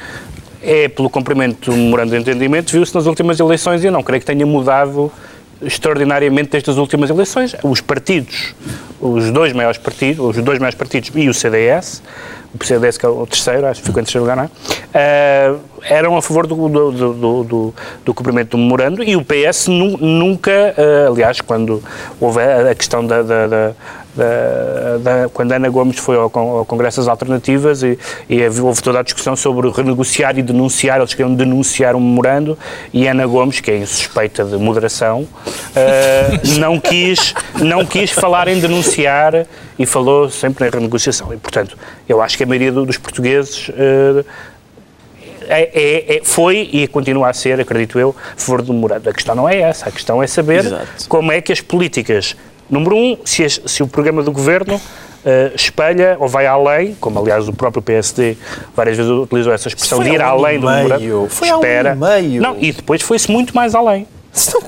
[0.62, 4.20] é pelo cumprimento do memorando de entendimento, viu-se nas últimas eleições e eu não creio
[4.20, 5.10] que tenha mudado
[5.62, 7.54] extraordinariamente destas últimas eleições.
[7.62, 8.54] Os partidos,
[9.00, 12.02] os dois maiores partidos, os dois maiores partidos e o CDS,
[12.58, 14.50] o CDS que é o terceiro, acho que ficou em terceiro lugar, não é?
[14.94, 19.68] Eh, eram a favor do, do, do, do- do- cumprimento do memorando e o PS
[19.68, 21.82] nu- nunca, eh, aliás, quando
[22.20, 23.72] houve a a questão da, da- da-
[24.14, 27.96] da- da- quando Ana Gomes foi ao, ao Congresso das Alternativas e,
[28.28, 32.58] e houve toda a discussão sobre renegociar e denunciar, eles queriam denunciar um memorando
[32.92, 35.26] e Ana Gomes, que é suspeita de moderação,
[35.76, 39.46] eh, não, quis, não quis falar em denunciar
[39.80, 41.32] e falou sempre em renegociação.
[41.32, 44.24] E, portanto, eu acho que a maioria do- dos portugueses eh,
[45.48, 49.08] é- é- é- foi e continua a ser, acredito eu, a favor do memorando.
[49.08, 50.86] A questão não é essa, a questão é saber Exato.
[51.08, 52.36] como é que as políticas,
[52.68, 54.78] número um, se, as- se o programa do governo
[55.24, 58.36] eh, espelha ou vai além, como aliás o próprio PSD
[58.76, 60.76] várias vezes utilizou essa expressão de ir além e do meio.
[60.88, 61.28] memorando.
[61.30, 62.42] Foi há um ano e meio.
[62.42, 64.06] Não, e depois foi-se muito mais além.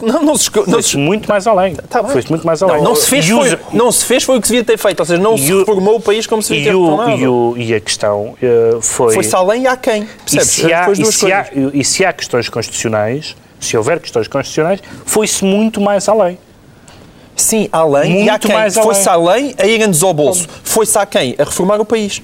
[0.02, 1.76] Não, não se não se muito mais além.
[1.76, 2.02] Tá.
[2.04, 2.82] Foi-se muito mais além.
[2.82, 5.00] não se fez E foi, não se fez foi o que se devia ter feito,
[5.00, 7.58] ou seja, não se E reformou o país como se devia E, ter o, reformado.
[7.58, 9.14] e, e a questão eh, foi...
[9.14, 12.48] Foi-se além e a quem, e se, há, e, se há, e se há questões
[12.48, 16.38] constitucionais, se houver questões constitucionais, foi-se muito mais além.
[17.36, 18.70] Sim, além e a Muito quem.
[18.82, 20.46] Foi-se além a irem-nos ao bolso.
[20.62, 21.34] Foi-se a quem?
[21.38, 22.20] A reformar o país.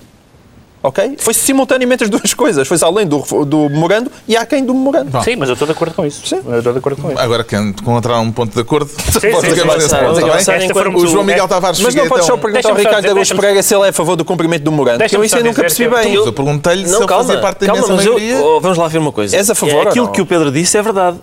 [0.80, 1.16] Ok?
[1.18, 2.66] Foi-se simultaneamente as duas coisas.
[2.68, 5.10] Foi-se além do, do memorando e a quem do memorando.
[5.10, 5.22] Bom.
[5.22, 6.24] Sim, mas eu estou de acordo com isso.
[6.26, 6.40] Sim.
[6.46, 7.20] Eu estou de acordo com isso.
[7.20, 11.24] Agora que encontrar um ponto de acordo, sim, ficamos sim, nesse ponto, foram- O João
[11.24, 13.88] Miguel Tavares Mas não podes só perguntar ao Ricardo Araújo deixa-me- Pereira se ele é
[13.88, 14.98] a favor do cumprimento do memorando.
[14.98, 16.14] Que eu Deixa-me isso eu nunca percebi bem.
[16.14, 18.38] eu perguntei-lhe se Não, ele fazia parte da imensa maioria.
[18.40, 19.36] oh, vamos lá ver uma coisa.
[19.36, 21.18] És a favor É, Aquilo que o Pedro disse é verdade.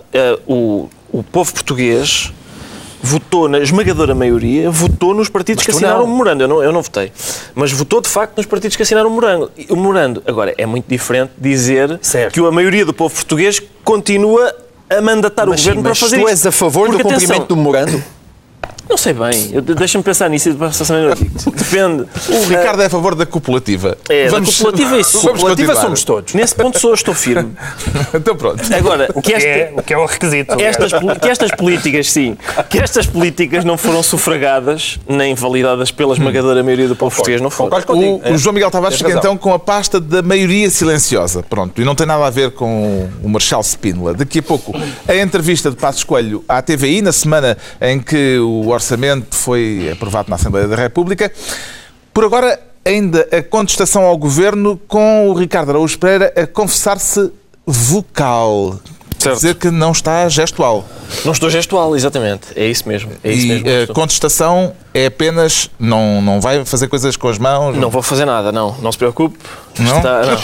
[0.48, 2.32] O, o povo português
[3.06, 6.06] votou, na esmagadora maioria, votou nos partidos Mas que assinaram não.
[6.06, 6.44] o memorando.
[6.44, 7.12] Eu não, eu não votei.
[7.54, 9.52] Mas votou, de facto, nos partidos que assinaram o memorando.
[9.70, 10.24] O memorando.
[10.26, 12.34] Agora, é muito diferente dizer Certo.
[12.34, 14.54] que a maioria do povo português continua
[14.90, 17.10] a mandatar Mas, o governo sim, para mas fazer tu és a favor Porque, do
[17.10, 18.04] cumprimento atenção, do memorando?
[18.90, 19.50] Não sei bem.
[19.52, 21.52] Eu- Deixa-me pensar nisso e depois não digo.
[21.52, 22.06] Depende.
[22.30, 23.98] O Ricardo é a favor da copulativa.
[24.10, 25.20] É, da copulativa é isso.
[25.22, 26.34] Vamos Copulativa somos todos.
[26.34, 27.54] Nesse ponto sou, estou firme.
[28.14, 28.62] Então pronto.
[28.74, 30.56] Agora, o que Que esta, é, o que é o requisito.
[30.62, 32.38] estas, que estas políticas, sim,
[32.70, 37.50] que estas políticas não foram sufragadas nem validadas pela esmagadora maioria do povo português, não
[37.50, 37.70] foram.
[37.72, 38.22] Concordo contigo.
[38.30, 41.44] O, o João Miguel Tavares fica então com a pasta da maioria silenciosa.
[41.44, 44.14] Pronto, e não tem nada a ver com o Marshal Spínola.
[44.14, 44.74] Daqui a pouco,
[45.08, 50.30] a entrevista de Passos Coelho à TVI, na semana em que o orçamento foi aprovado
[50.30, 51.32] na Assembleia da República.
[52.14, 57.32] Por agora, ainda a contestação ao governo com o Ricardo Araújo Pereira a confessar-se
[57.66, 58.80] vocal.
[59.30, 60.86] Quer dizer que não está gestual.
[61.24, 62.48] Não estou gestual, exatamente.
[62.56, 63.12] É isso mesmo.
[63.24, 63.68] É isso e mesmo.
[63.68, 63.96] a estou.
[63.96, 65.70] contestação é apenas.
[65.80, 67.76] Não, não vai fazer coisas com as mãos.
[67.78, 68.76] Não vou fazer nada, não.
[68.82, 69.38] Não se preocupe.
[69.80, 69.98] Não?
[69.98, 70.38] Está- não.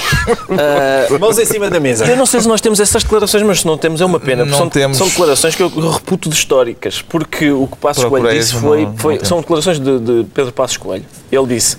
[0.60, 2.06] Ah, Mãos em cima da mesa.
[2.06, 4.44] eu não sei se nós temos essas declarações, mas se não temos é uma pena.
[4.46, 4.98] Não são, temos.
[4.98, 7.02] são declarações que eu reputo de históricas.
[7.02, 8.86] Porque o que Passos Coelho Procurei, disse mas foi.
[8.86, 11.06] não- foi- não são declarações de, de Pedro Passos Coelho.
[11.32, 11.78] Ele disse,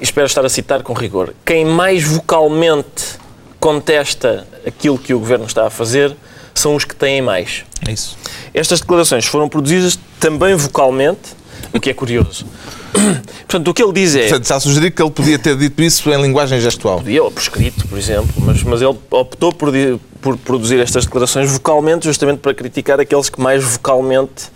[0.00, 3.18] espero estar a citar com rigor, quem mais vocalmente
[3.58, 6.14] contesta aquilo que o governo está a fazer
[6.54, 7.64] são os que têm mais.
[7.86, 8.16] É isso.
[8.52, 11.34] Estas declarações foram produzidas também vocalmente,
[11.72, 12.44] o que é curioso.
[13.46, 14.22] Portanto, o que ele diz é.
[14.22, 16.98] Portanto, está a sugerir que ele podia ter dito isso em linguagem gestual.
[16.98, 19.72] Podia, ou por escrito, por exemplo, mas, mas ele optou por,
[20.20, 24.48] por produzir estas declarações vocalmente, justamente para criticar aqueles que mais vocalmente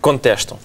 [0.00, 0.58] contestam.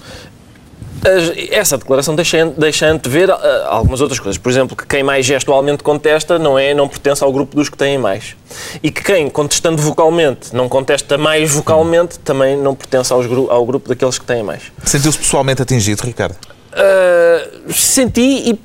[1.52, 4.38] Essa declaração deixa, deixa antever ah, algumas outras coisas.
[4.38, 7.78] Por exemplo, que quem mais gestualmente contesta não, é, não pertence ao grupo dos que
[7.78, 8.36] têm mais.
[8.82, 13.89] E que quem, contestando vocalmente, não contesta mais vocalmente, também não pertence aos ao grupo
[13.89, 14.63] daqueles que têm mais.
[14.84, 16.55] Sentiu-se pessoalmente atingido, Ricardo?
[16.78, 18.60] Ah, senti e,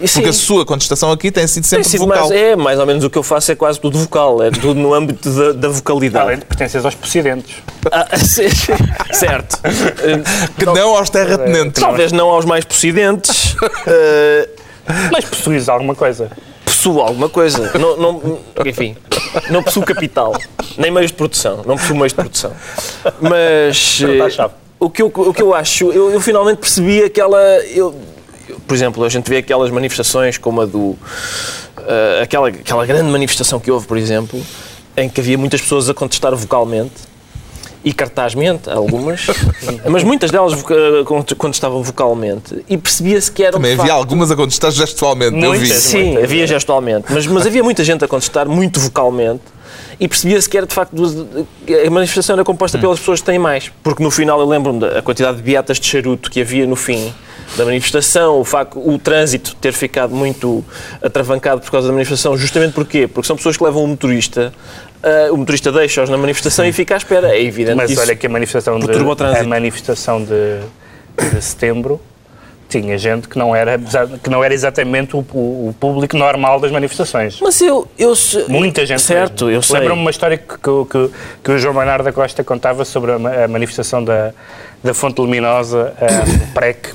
[0.00, 0.20] e, sim.
[0.20, 2.28] Porque a sua contestação aqui tem sido Tem sempre sido vocal.
[2.28, 4.74] mais, é, mais ou menos o que eu faço é quase tudo vocal, é tudo
[4.74, 6.24] no âmbito da, da vocalidade.
[6.26, 7.56] Além de pertences aos possidentes.
[7.90, 8.44] Ah, sim,
[9.12, 9.58] certo.
[9.64, 10.22] Eh,
[10.58, 11.82] Que não aos terratenentes.
[11.82, 14.48] Talvez não aos mais possidentes, eh,
[15.10, 16.30] Mas possuis alguma coisa.
[16.64, 17.72] possuo alguma coisa.
[17.78, 18.96] Não, não- enfim,
[19.50, 20.36] não possuo capital,
[20.78, 21.62] nem meios de produção.
[21.66, 22.52] Não possuo meios de produção.
[23.20, 27.40] Mas Não o que eu, o que eu acho, eu, eu finalmente percebi aquela.
[27.66, 27.94] Eu,
[28.48, 30.96] eu- por exemplo, a gente vê aquelas manifestações como a do.
[31.86, 34.40] eh, aquela, aquela grande manifestação que houve, por exemplo,
[34.96, 36.92] em que havia muitas pessoas a contestar vocalmente
[37.84, 39.26] e cartazmente, algumas,
[39.88, 40.54] mas muitas delas
[41.38, 43.52] contestavam vocalmente e percebia-se que eram.
[43.58, 45.36] Também havia facto, algumas a contestar gestualmente.
[45.36, 45.58] Eu vi.
[45.58, 45.76] Muitas.
[45.78, 49.42] Sim, Muitas, havia gestualmente, mas, mas havia muita gente a contestar muito vocalmente
[49.98, 53.72] e percebia-se que era de facto a manifestação era composta pelas pessoas que têm mais,
[53.82, 57.12] porque no final eu lembro-me da quantidade de beatas de charuto que havia no fim
[57.56, 60.64] da manifestação, o facto o trânsito ter ficado muito
[61.00, 63.06] atravancado por causa da manifestação, justamente porquê?
[63.06, 64.52] Porque são pessoas que levam o motorista,
[65.02, 67.34] ah, o motorista deixa-os na manifestação e fica à espera.
[67.34, 70.60] É evidente Mas olha que a manifestação, de, a manifestação de,
[71.30, 72.00] de setembro
[72.68, 73.78] tinha gente que não era,
[74.22, 77.38] que não era exatamente o, o- o público normal das manifestações.
[77.40, 78.12] Mas eu, eu
[78.48, 79.02] Muita gente.
[79.02, 79.58] Certo, mesmo.
[79.58, 79.80] eu sei.
[79.80, 81.10] Lembro-me uma história que, que,
[81.44, 84.32] que, o João Maynard da Costa contava sobre a, a manifestação da,
[84.82, 86.92] da Fonte Luminosa, a PREC,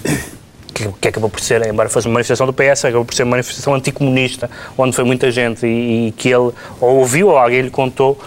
[0.74, 3.32] que, que acabou por ser, embora fosse uma manifestação do PS, acabou por ser uma
[3.32, 7.70] manifestação anticomunista, onde foi muita gente e, e que ele ou ouviu ou alguém lhe
[7.70, 8.20] contou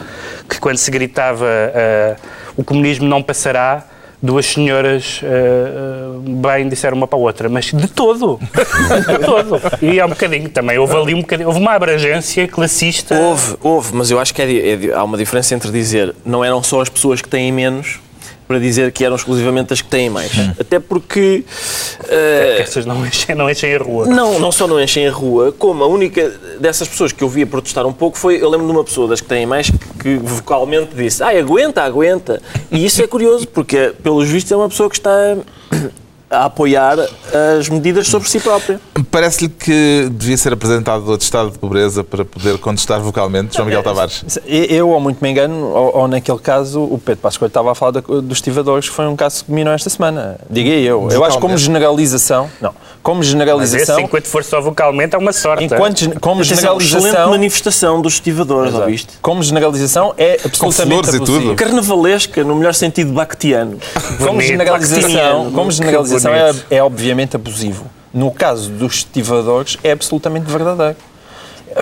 [0.48, 2.16] que quando se gritava ah,
[2.56, 3.84] o comunismo não passará,
[4.24, 9.60] duas senhoras ah, bem disseram uma para a outra, mas de todo, de todo.
[9.82, 13.14] E é um bocadinho também, houve ali um bocadinho, houve uma abrangência classista.
[13.14, 16.62] Houve, houve, mas eu acho que é é há uma diferença entre dizer não eram
[16.62, 18.00] só as pessoas que têm menos,
[18.46, 20.32] para dizer que eram exclusivamente as que têm mais.
[20.58, 21.44] Até porque.
[21.44, 21.44] Que
[22.08, 24.06] eh, essas não enchem, não enchem a rua.
[24.06, 26.28] não, não só não enchem a rua, como a única
[26.60, 29.20] dessas pessoas que eu via protestar um pouco foi, eu lembro de uma pessoa das
[29.20, 32.40] que têm mais que, que vocalmente disse, ai, aguenta, aguenta.
[32.70, 35.36] E isso é curioso, porque, pelos vistos, é uma pessoa que está
[36.36, 36.98] a apoiar
[37.58, 38.80] as medidas sobre si própria.
[39.10, 43.82] Parece-lhe que devia ser apresentado outro estado de pobreza para poder contestar vocalmente, João Miguel
[43.82, 44.24] Tavares.
[44.46, 47.92] Eu, ou muito me engano, ou, ou naquele caso, o Pedro Pascoal estava a falar
[48.00, 50.38] dos estivadores, que foi um caso que minou esta semana.
[50.50, 51.08] Diga eu.
[51.10, 55.18] Eu acho que como generalização, não, como Mas esse, generalização, enquanto for só vocalmente, é
[55.18, 55.64] uma sorte.
[55.64, 58.84] enquanto, gen- como Atenção, excelente generalização, manifestação dos estivadores, Exato.
[58.84, 59.12] ouviste?
[59.20, 61.32] como generalização é absolutamente e tudo.
[61.34, 61.54] abusivo.
[61.54, 63.78] Carnavalesca, no melhor sentido bactiano.
[64.18, 65.74] Como generalização, como Que
[66.30, 67.90] generalização é, é obviamente abusivo.
[68.12, 70.96] No caso dos estivadores, é absolutamente verdadeiro.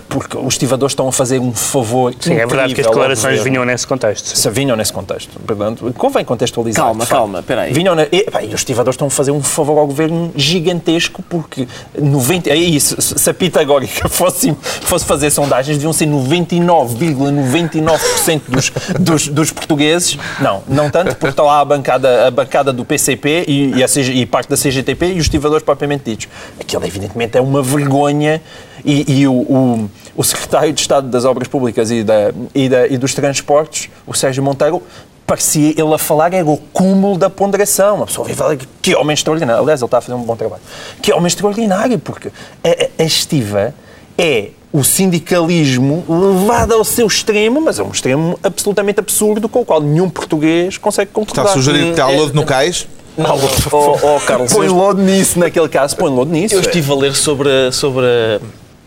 [0.08, 3.64] Porque os estivadores estão a fazer um favor Sim, é verdade que as declarações vinham
[3.64, 4.36] nesse contexto.
[4.36, 5.38] Se vinham nesse contexto.
[5.40, 6.84] Portanto, convém contextualizar.
[6.84, 7.72] Calma, calma, espera aí.
[7.72, 11.22] Vinham na, e, pá, e os estivadores estão a fazer um favor ao governo gigantesco
[11.22, 11.66] porque
[11.98, 14.52] 90, é isso, se se a Pitagórica fosse,
[14.82, 20.18] fosse fazer sondagens, deviam ser 99,99% dos, dos, dos portugueses.
[20.40, 23.88] Não, não tanto, porque está lá a bancada, a bancada do PCP e, e, a
[23.88, 26.28] CG e parte da CGTP e os estivadores propriamente ditos.
[26.60, 28.42] Aquilo, evidentemente, é uma vergonha
[28.84, 32.86] e, e o, o, o secretário de Estado das Obras Públicas e, da, e, da,
[32.86, 34.82] e dos Transportes, o Sérgio Monteiro,
[35.26, 37.96] parecia ele a falar, era o cúmulo da ponderação.
[37.96, 39.62] Uma pessoa falar que, homem extraordinário.
[39.62, 40.62] Aliás, ele está a fazer um bom trabalho.
[41.00, 42.28] Que homem extraordinário, porque
[42.64, 43.74] a, a, estiva
[44.18, 49.64] é o sindicalismo levado ao seu extremo, mas é um extremo absolutamente absurdo com o
[49.64, 51.50] qual nenhum português consegue Está concordar.
[51.50, 52.86] a sugerir que há É- lodo no cais?
[53.16, 56.54] Não, oh, oh, Carlos, Põe lodo nisso, naquele caso, põe lodo nisso.
[56.54, 58.06] eu estive a ler sobre a, sobre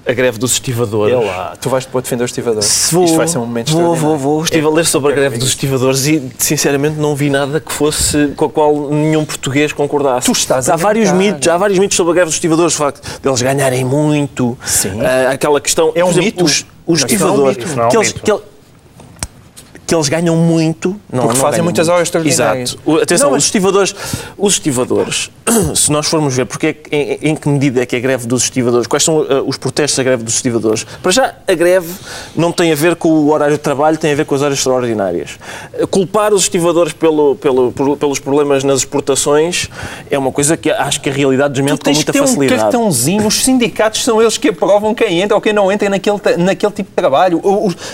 [0.08, 1.14] a, greve dos estivadores.
[1.14, 2.62] É lá, tu vais depois defender o estivador.
[2.62, 4.44] Se Vou, Isto vai ser um momento vou, vou, vou.
[4.44, 8.30] Estive a ler sobre a greve dos estivadores e, sinceramente, não vi nada que fosse
[8.36, 10.26] com a qual nenhum português concordasse.
[10.28, 13.22] Tu estás há vários mitos, há vários mitos sobre a greve dos estivadores, o facto
[13.22, 14.58] deles ganharem muito.
[14.66, 15.02] Sim.
[15.02, 15.92] Ah, aquela questão.
[15.96, 16.44] É um exemplo, mito.
[16.46, 17.58] Os, os não é um estivadores.
[17.58, 17.80] mito.
[17.80, 18.22] É um que, eles, mito.
[18.24, 18.42] que, ele-
[19.86, 20.90] que eles ganham muito.
[21.12, 21.96] Não, Porque não fazem muitas muito.
[21.96, 22.70] horas extraordinárias.
[22.72, 22.82] Exato.
[22.86, 23.96] O- Atenção, Não, mas- os estivadores,
[24.38, 25.30] os estivadores,
[25.76, 28.44] se nós formos ver porque é em, em que medida é que a greve dos
[28.44, 30.86] estivadores, quais são uh, os protestos da greve dos estivadores?
[31.04, 31.94] Para já, a greve
[32.36, 34.58] não tem a ver com o horário de trabalho, tem a ver com as horas
[34.58, 35.38] extraordinárias.
[35.80, 39.70] Uh, Culpar os estivadores pelo, pelo- pelos problemas nas exportações
[40.10, 42.62] é uma coisa que acho que a realidade desmente com muita ter um facilidade.
[42.62, 46.72] cartãozinho, os sindicatos são eles que aprovam quem entra ou quem não entra naquele, naquele
[46.72, 47.42] tipo de trabalho.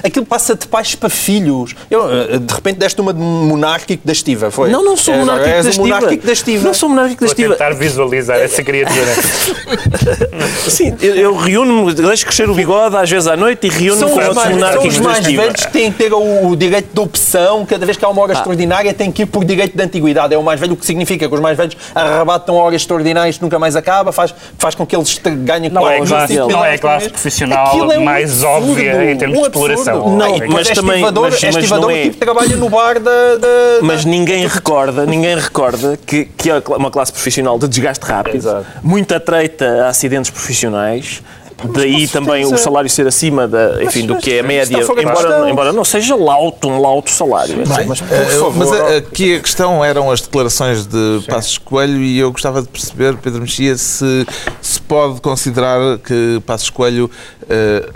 [0.03, 1.75] Aquilo passa de pais para filhos.
[1.89, 4.69] Eu, eh, de repente deste uma de monárquico da estiva, foi?
[4.69, 5.87] Não, não sou É, monárquico és da estiva.
[5.87, 6.63] monárquico da estiva.
[6.63, 7.53] Não sou monárquico da Vou estiva.
[7.55, 9.05] tentar visualizar essa criatura.
[10.67, 14.09] Sim, eu, eu reúno-me, deixo crescer o bigode às vezes à noite e reúno-me São
[14.09, 15.41] com os outros mais, são monárquicos os da mais estiva.
[15.43, 17.65] velhos que têm que ter o, o direito de opção.
[17.65, 20.33] Cada vez que há uma hora extraordinária, tem que ir por direito de antiguidade.
[20.33, 23.43] É o mais velho, o que significa que os mais velhos arrebatam horas extraordinárias que
[23.43, 26.47] nunca mais acaba, faz, faz com que eles ganhem Não é a 4, classe, 5
[26.47, 29.73] mil não é classe profissional é um mais absurdo, óbvia em termos de um absurdo.
[29.73, 30.09] exploração.
[30.17, 32.69] Não, É, mas é também- estivador, mas- é mas não é- tipo que trabalha no
[32.69, 33.35] bar da...
[33.37, 33.47] da-
[33.81, 38.65] Mas ninguém recorda, ninguém recorda que, que é uma classe profissional de desgaste rápido, Exato.
[38.83, 41.21] muito atreita a acidentes profissionais.
[41.63, 45.71] Daí também o salário ser acima da, enfim, do que é a média, embora, embora
[45.71, 47.55] não seja lauto, um lauto salário.
[47.57, 51.59] Bem, mas, por eh, favor, mas a- aqui a questão eram as declarações de Passos
[51.59, 54.25] Coelho e eu gostava de perceber, Pedro Mexia, se
[54.59, 57.11] se pode considerar que Passos Coelho
[57.47, 57.87] eh,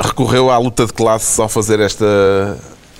[0.00, 2.06] recorreu à luta de classes ao fazer esta,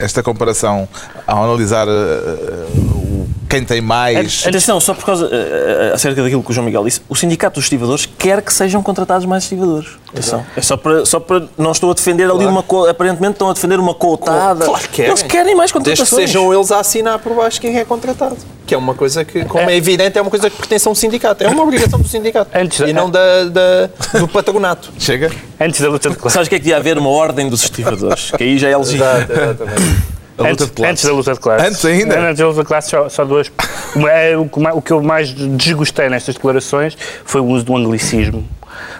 [0.02, 0.88] esta comparação,
[1.26, 3.21] ao analisar o-
[3.52, 4.44] quem tem mais.
[4.46, 7.64] Atenção, só por causa, eh, acerca daquilo que o João Miguel disse, o Sindicato dos
[7.64, 9.90] Estivadores quer que sejam contratados mais estivadores.
[10.10, 10.44] Atenção.
[10.56, 11.44] É só para, só para.
[11.56, 12.62] Não estou a defender ali uma.
[12.62, 14.64] co- Aparentemente estão a defender uma cotada.
[14.64, 15.10] Claro que querem.
[15.10, 16.26] Eles querem mais Desde que contratações.
[16.30, 18.36] sejam eles a assinar por baixo quem é contratado.
[18.66, 20.94] Que é uma coisa que, como é evidente, é uma coisa que pertence a um
[20.94, 21.42] sindicato.
[21.44, 22.50] É uma obrigação do sindicato.
[22.54, 24.90] Antes- e não da, da- do patronato.
[24.98, 25.30] Chega?
[25.60, 26.32] Antes da luta de classes.
[26.34, 28.30] Sabes o que é que devia haver uma ordem dos estivadores?
[28.32, 29.04] Que aí já é legítimo.
[29.04, 30.11] exatamente.
[30.38, 30.90] A luta Antes, de classes.
[30.92, 31.66] antes da luta de classes.
[31.68, 32.18] Antes ainda?
[32.20, 33.50] Antes da luta de classes, só, só duas.
[34.10, 37.76] É, o, que ma- o que eu mais desgostei nestas declarações foi o uso do
[37.76, 38.42] anglicismo.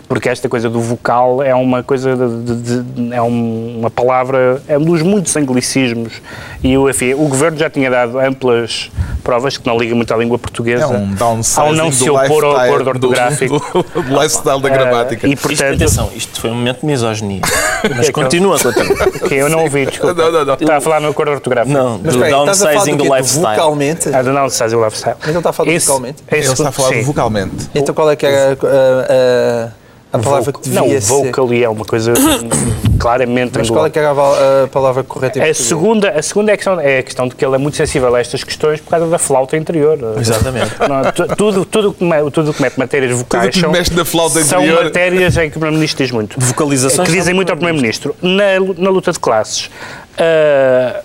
[0.08, 4.62] Porque esta coisa do vocal é uma coisa de, de- de- é um- uma palavra,
[4.68, 6.14] é um dos muitos anglicismos.
[6.62, 8.90] E o, enfim, o governo já tinha dado amplas
[9.24, 10.84] provas que não liga muito à língua portuguesa.
[10.84, 13.58] É um downsizing ao não se do opor ao lifestyle- acordo ortográfico.
[13.72, 15.26] Do, do lifestyle da gramática.
[15.26, 17.40] Ah, e Isto, portanto, atenção, isto foi um momento de misoginia.
[17.96, 19.10] Mas é continua, continua.
[19.28, 20.14] que eu não ouvi, desculpa.
[20.14, 20.54] Não, não, não.
[20.54, 21.76] Está a falar no acordo ortográfico.
[21.76, 23.08] Não, Mas do downsizing do do?
[23.08, 23.56] Do lifestyle.
[23.56, 24.08] vocalmente?
[24.14, 25.16] Ah, do downsizing lifestyle.
[25.20, 26.22] Mas ele está a falar do Esse- vocalmente?
[26.30, 27.70] esse- Ele está a falar vocalmente.
[27.74, 29.71] Então qual é que era a, a- A
[30.18, 32.12] palavra que Não, devia vocally é uma coisa
[32.98, 35.68] claramente Mas qual é que era a a palavra correta em A português?
[35.68, 38.14] segunda, a segunda é, a questão, é a questão de que ele é muito sensível
[38.14, 39.98] a estas questões por causa da flauta interior.
[40.20, 40.70] Exatamente.
[40.80, 44.04] Não, tu- tudo, tudo, que tudo que mete matérias vocais que lhe são, mexe na
[44.04, 44.84] flauta são interior.
[44.84, 46.38] matérias em que o Primeiro-Ministro diz muito.
[46.40, 48.14] Vocalizações Que dizem são muito ao Primeiro-Ministro.
[48.22, 49.70] Na, na luta de classes,
[50.18, 51.00] ah,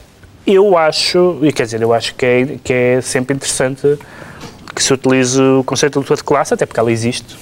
[0.46, 3.98] eu acho, e quer dizer, eu acho que é, que é sempre interessante
[4.76, 7.36] que se utilize o conceito de luta de classe, até porque ela existe.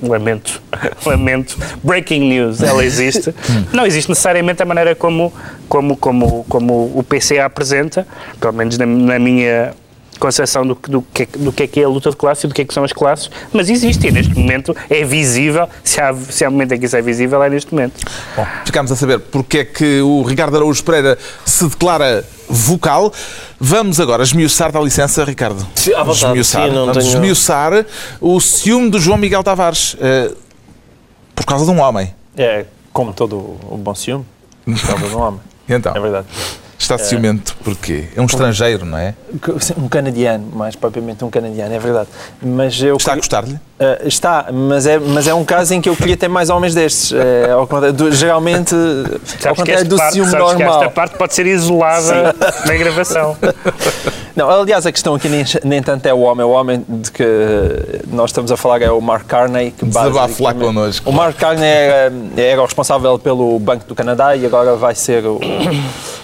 [0.00, 0.62] Lamento,
[1.04, 1.56] lamento.
[1.82, 3.34] Breaking news, ela existe.
[3.72, 5.32] Não existe necessariamente a maneira como,
[5.68, 8.06] como, como, como o PC a apresenta,
[8.40, 9.74] pelo menos na, na minha
[10.18, 12.46] concepção do, que- do, que, é- do que é que é a luta de classe
[12.46, 15.68] e do que é que são as classes, mas existe e neste momento é visível,
[15.84, 17.94] se há, se há um momento em que isso é visível, é neste momento.
[18.36, 23.12] Bom, ficámos a saber porque é que o Ricardo Araújo Pereira se declara vocal.
[23.60, 25.66] Vamos agora esmiuçar, dá licença, Ricardo.
[25.74, 26.26] Sim, à vontade.
[26.26, 27.86] Esmiuçar, Sim, não vamos tenho- esmiuçar
[28.20, 30.32] o ciúme do João Miguel Tavares eh,
[31.34, 32.14] por causa de um homem.
[32.36, 34.24] É, como todo o bom ciúme,
[34.86, 35.40] talvez um homem.
[35.70, 36.26] Então, É verdade.
[36.78, 38.04] Está ciumento porquê?
[38.16, 39.14] É um estrangeiro, não é?
[39.76, 42.08] Um canadiano, mais propriamente um canadiano, é verdade.
[42.40, 43.58] Mas eu Está a gostar-lhe?
[43.80, 46.74] Ah, está, mas é, mas é um caso em que eu queria ter mais homens
[46.74, 47.12] destes.
[47.12, 50.80] É, ao contrário do- geralmente, ao Sabes que, contrário do parte, ciúme sabes que normal.
[50.82, 52.34] esta parte pode ser isolada
[52.66, 53.36] na gravação.
[54.36, 56.44] Não, aliás, a questão aqui nem, nem tanto é o homem.
[56.44, 57.24] O homem de que
[58.08, 59.70] nós estamos a falar é o Mark Carney.
[59.72, 59.84] Que
[60.42, 61.10] lá connosco.
[61.10, 65.24] O Mark Carney era, era o responsável pelo Banco do Canadá e agora vai ser
[65.26, 65.40] o,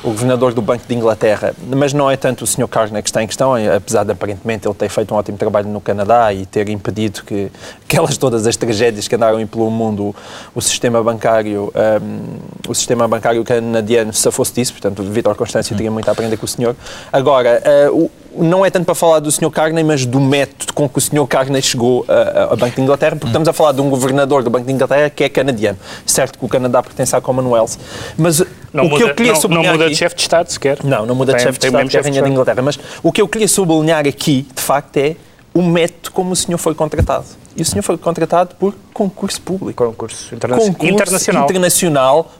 [0.03, 1.55] o governador do Banco de Inglaterra.
[1.75, 2.69] Mas não é tanto o Sr.
[2.69, 5.81] Carney que está em questão, apesar de aparentemente ele ter feito um ótimo trabalho no
[5.81, 7.51] Canadá e ter impedido que
[7.85, 10.15] aquelas todas as tragédias que andaram pelo mundo,
[10.55, 12.21] o, sistema bancário, hum,
[12.69, 16.37] o sistema bancário canadiano se fosse disso, portanto, o Vítor Constâncio teria muito a aprender
[16.37, 16.75] com o senhor.
[17.13, 18.04] Agora, o-
[18.37, 19.51] não é tanto para falar do Sr.
[19.51, 21.27] Carney, mas do método com que o Sr.
[21.29, 22.05] Carney chegou
[22.51, 25.09] ao Banco de Inglaterra, porque estamos a falar de um governador do Banco de Inglaterra
[25.11, 25.79] que é canadiano.
[26.07, 27.73] Certo que o Canadá pertence à Commonwealth,
[28.19, 30.23] mas Não o muda, que eu queria não, não sublinhar muda aqui- de chefe de
[30.23, 30.79] Estado sequer.
[30.85, 32.19] não, não muda de Tem- chefe de tem o Estado, que é a chefe de
[32.21, 32.33] Rainha de.
[32.33, 32.63] Inglaterra.
[32.63, 35.17] Mas o que eu queria sublinhar aqui, de facto, é
[35.53, 37.25] o método como o senhor foi contratado.
[37.57, 39.85] E o senhor foi contratado por concurso público.
[39.85, 41.45] Concurso interna- Concurso internacional.
[41.45, 42.33] internacional,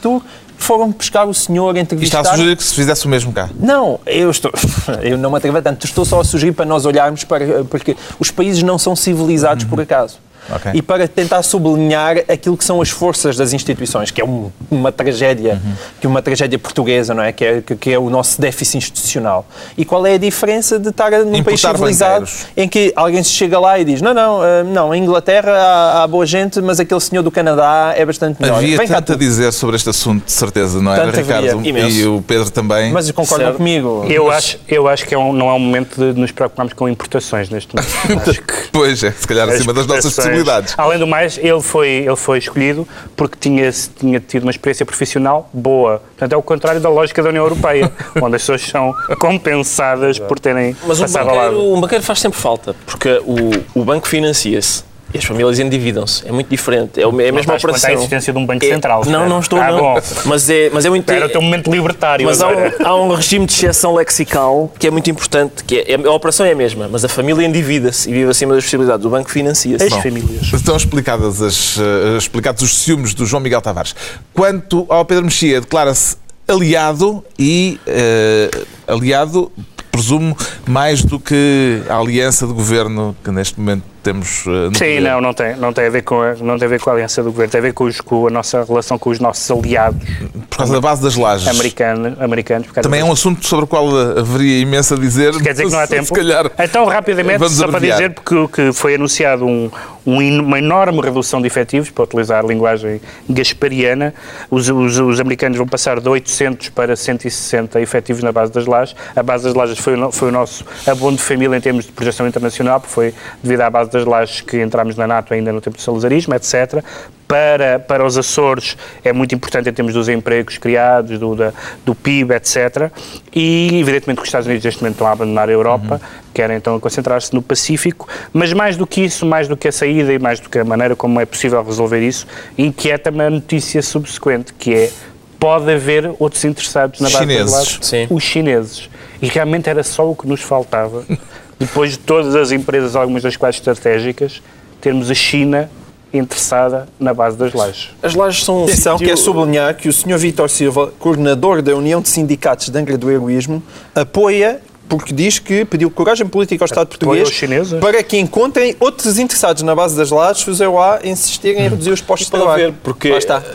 [0.00, 0.22] duro.
[0.60, 2.20] Foram buscar o senhor, E está entrevistar...
[2.20, 3.48] a sugerir que se fizesse o mesmo cá.
[3.58, 4.52] Não, eu estou.
[5.02, 5.86] Eu não me atrevo tanto.
[5.86, 7.64] Estou só a sugerir para nós olharmos para.
[7.64, 10.18] Porque os países não são civilizados por acaso.
[10.48, 10.70] Ok.
[10.74, 14.90] E para tentar sublinhar aquilo que são as forças das instituições, que é um- uma
[14.92, 15.60] tragédia,
[16.00, 17.32] que é uma tragédia portuguesa, não é?
[17.32, 17.62] Que, é?
[17.78, 19.46] que- é o nosso déficit institucional.
[19.76, 22.46] E qual é a diferença de estar num país Importar civilizado banqueiros.
[22.56, 26.02] em que alguém se chega lá e diz: não, não, ah, não, em Inglaterra há,
[26.02, 28.58] há boa gente, mas aquele senhor do Canadá é bastante melhor.
[28.58, 31.66] Havia Vem cá tanto a dizer sobre este assunto, de certeza, não é, Tanto Ricardo?
[31.66, 31.96] Imenso.
[31.96, 32.92] E o Pedro também.
[32.92, 33.56] Mas concordam Certo.
[33.58, 34.04] comigo.
[34.08, 36.88] Eu acho, eu acho que é um- não é um momento de nos preocuparmos com
[36.88, 37.90] importações neste momento.
[38.30, 40.74] Acho que Pois é, se calhar acima das nossas exportações- possibilidades.
[40.76, 45.48] Além do mais, ele foi, ele foi escolhido porque tinha, tinha tido uma experiência profissional
[45.52, 45.98] boa.
[45.98, 50.38] Portanto, é o contrário da lógica da União Europeia, onde as pessoas são compensadas por
[50.38, 51.36] terem Mas um passado lado.
[51.36, 56.26] banqueiro, um banqueiro faz sempre falta, porque o, o banco financia-se e as famílias endividam-se.
[56.26, 57.00] É muito diferente.
[57.00, 57.90] É, o- é a mesma quanto à operação.
[57.92, 59.28] existência de um banco É- central, Não, espera.
[59.28, 59.78] não estou, Ah, não.
[59.78, 60.00] bom.
[60.26, 61.10] Mas é, mas é muito...
[61.10, 62.52] Era o teu momento libertário Mas há um,
[62.84, 66.52] há um regime de exceção lexical que é muito importante, que é, a operação é
[66.52, 69.04] a mesma, mas a família endivida-se e vive acima das possibilidades.
[69.04, 69.84] O banco financia-se.
[69.84, 70.52] As famílias.
[70.52, 73.94] Estão explicadas as, eh, explicados os ciúmes do João Miguel Tavares.
[74.32, 78.50] Quanto ao Pedro Mexia, declara-se aliado e eh,
[78.86, 79.50] aliado,
[79.90, 80.36] presumo,
[80.66, 85.32] mais do que a aliança de governo que neste momento temos eh, Sim, não, não
[85.34, 87.30] tem, não tem a ver com a, não tem a ver com a aliança do
[87.30, 90.00] governo, tem a ver com, os- com a nossa relação com os nossos aliados
[90.48, 91.46] Por causa da base das lajes.
[91.48, 95.32] americanos, americanos Também é um assunto sobre o qual eh, haveria imenso a dizer.
[95.42, 96.06] Quer dizer que não há tempo?
[96.06, 96.50] Se calhar.
[96.58, 99.70] Então, rapidamente, só para dizer, porque que foi anunciado um,
[100.06, 104.14] uma enorme redução de efetivos, para utilizar a linguagem gaspariana.
[104.50, 108.94] Os, os- os americanos vão passar de 800 para 160 efetivos na base das lajes.
[109.14, 112.26] A base das lajes foi, foi o nosso abono de família em termos de projeção
[112.26, 115.76] internacional, porque foi devido à base das lajes que entramos na NATO ainda no tempo
[115.76, 116.82] do salazarismo, etc.
[117.30, 121.52] Para, para os Açores é muito importante em termos dos empregos criados, do, da-
[121.86, 122.90] do PIB, etc.
[123.32, 126.00] E, evidentemente, que os Estados Unidos neste momento estão a abandonar a Europa,
[126.34, 130.12] querem então concentrar-se no Pacífico, mas mais do que isso, mais do que a saída
[130.12, 132.26] e mais do que a maneira como é possível resolver isso,
[132.58, 134.90] inquieta-me a notícia subsequente, que é
[135.38, 137.78] pode haver outros interessados na base Chineses.
[137.80, 138.06] Sim.
[138.10, 138.90] os chineses.
[139.22, 141.04] E realmente era só o que nos faltava,
[141.60, 144.42] depois de todas as empresas, algumas das quais estratégicas,
[144.80, 145.70] termos a China
[146.12, 147.90] interessada na base das lajes.
[148.02, 150.18] As lajes são um Atenção, sítio- quer sublinhar que o Sr.
[150.18, 153.62] Vítor Silva, coordenador da União de Sindicatos de Angra do Heroísmo,
[153.94, 154.60] apoia
[154.90, 157.78] porque diz que pediu coragem política ao Estado Apoio português chineses.
[157.80, 161.90] para que encontrem outros interessados na base das lajes, se o a insistirem em reduzir
[161.92, 162.64] os postos de trabalho.
[162.64, 163.10] haver, porque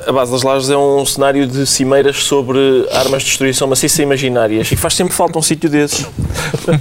[0.08, 4.72] a base das lajes é um cenário de cimeiras sobre armas de destruição maciça imaginárias
[4.72, 6.06] e faz sempre falta um sítio desses.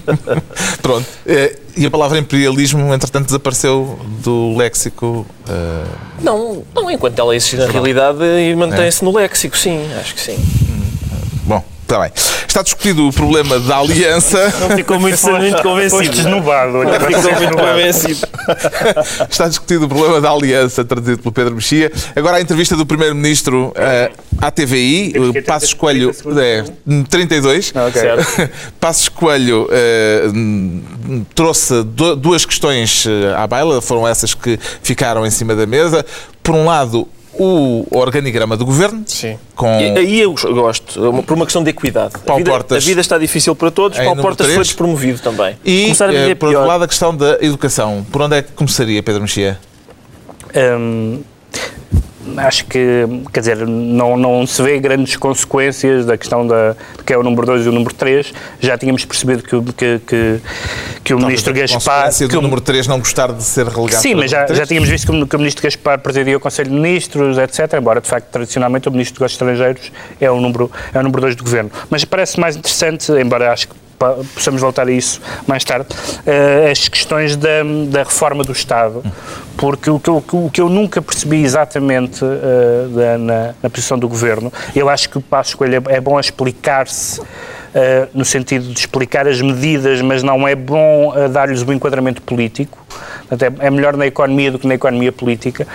[0.81, 1.07] Pronto.
[1.27, 5.27] Eh, E a palavra imperialismo, entretanto, desapareceu do léxico.
[5.49, 5.85] eh,
[6.23, 10.39] Não, não enquanto ela existe na realidade e mantém-se no léxico, sim, acho que sim.
[11.85, 12.11] Está bem.
[12.49, 14.39] Está discutido o problema da aliança.
[14.59, 16.09] Não ficou muito, muito convencido.
[16.09, 16.79] desnubado.
[16.79, 18.27] olha, Ficou muito convencido.
[19.29, 21.93] Está discutido o problema da aliança, traduzido pelo Pedro Mexia.
[22.17, 24.11] Agora a entrevista do Primeiro-Ministro eh,
[24.41, 26.11] à TVI, o Passos 30 Coelho,
[26.41, 26.65] é,
[27.11, 27.73] 32.
[27.93, 28.51] Certo.
[28.81, 29.69] Passos Coelho
[30.35, 35.67] hum, trouxe du- duas questões eh, à baila, foram essas que ficaram em cima da
[35.67, 36.05] mesa.
[36.43, 37.07] Por um lado,
[37.39, 39.39] o organigrama do governo, Sim.
[39.55, 42.15] com E aí eu gosto, é por uma questão de equidade.
[42.17, 42.85] A Paulo vida, Portas.
[42.85, 44.55] a vida está difícil para todos, Paulo Portas três.
[44.55, 45.57] foi despromovido também.
[45.65, 48.07] E, Começar a eh, viver por outro lado, a questão da educação.
[48.11, 49.59] Por onde é que começaria, Pedro Mexia?
[50.55, 51.21] Hum,
[52.37, 56.75] acho que, quer dizer, não, não se vê grandes consequências da questão da,
[57.05, 58.33] que é o número 2 e o número 3.
[58.61, 60.41] Já tínhamos percebido que, o- que, que,
[61.05, 62.13] que o Ministro Talvez a Gaspar...
[62.17, 64.89] que do o- número 3 não gostar de ser relegado Sim, mas já, já tínhamos
[64.89, 67.75] visto que o, que o Ministro Gaspar presidia o Conselho de Ministros, etc.
[67.79, 71.37] Embora, de facto, tradicionalmente o Ministro dos Estrangeiros é o número, é o número 2
[71.37, 71.71] do Governo.
[71.91, 73.75] Mas parece mais interessante, embora acho que
[74.35, 75.87] possamos voltar a isso mais tarde,
[76.27, 77.49] eh, as questões da,
[77.89, 79.03] da reforma do Estado,
[79.57, 83.99] porque o que eu, o que eu nunca percebi exatamente eh, da- na, na posição
[83.99, 87.21] do Governo, eu acho que o Passo Escolha é bom a explicar-se
[87.75, 92.79] Uh, no sentido de explicar as medidas, mas não é bom dar-lhes o enquadramento político.
[93.29, 95.67] Portanto, é, é melhor na economia do que na economia política.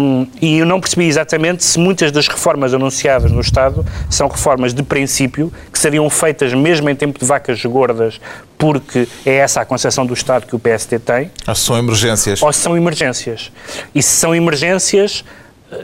[0.00, 4.74] Um, e eu não percebi exatamente se muitas das reformas anunciadas no Estado são reformas
[4.74, 8.20] de princípio, que seriam feitas mesmo em tempo de vacas gordas,
[8.58, 12.42] porque é essa a concepção do Estado que o PSD tem, Ah, São emergências.
[12.42, 13.50] ou se são emergências.
[13.94, 15.24] E se são emergências,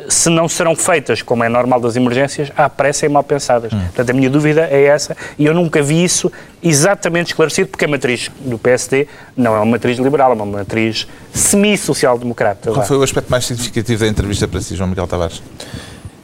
[0.09, 3.73] se não serão feitas, como é normal das emergências, à pressa e mal pensadas.
[3.73, 6.31] Portanto, a minha dúvida é essa, e eu nunca vi isso
[6.63, 9.07] exatamente esclarecido, porque a matriz do PSD
[9.37, 12.73] não é uma matriz liberal, é uma matriz semi-social-democrata.
[12.73, 15.43] Qual foi o aspecto mais significativo da entrevista para si, João Miguel Tavares?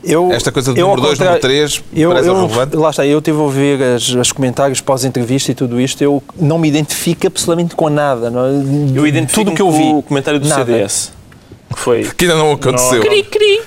[0.04, 2.76] Eu, Esta coisa do número 2, contrário- número 3, eu, parece eu, relevante?
[2.76, 6.58] Lá está, eu estive a ouvir as, os comentários pós-entrevista e tudo isto, eu não
[6.58, 8.28] me identifico absolutamente com nada.
[8.28, 8.98] Não, é?
[8.98, 9.92] Eu identifico tudo que eu vi.
[9.92, 10.64] o comentário do nada.
[10.64, 11.12] CDS,
[11.72, 13.00] que foi, Que ainda não aconteceu.
[13.00, 13.60] Cri, cri,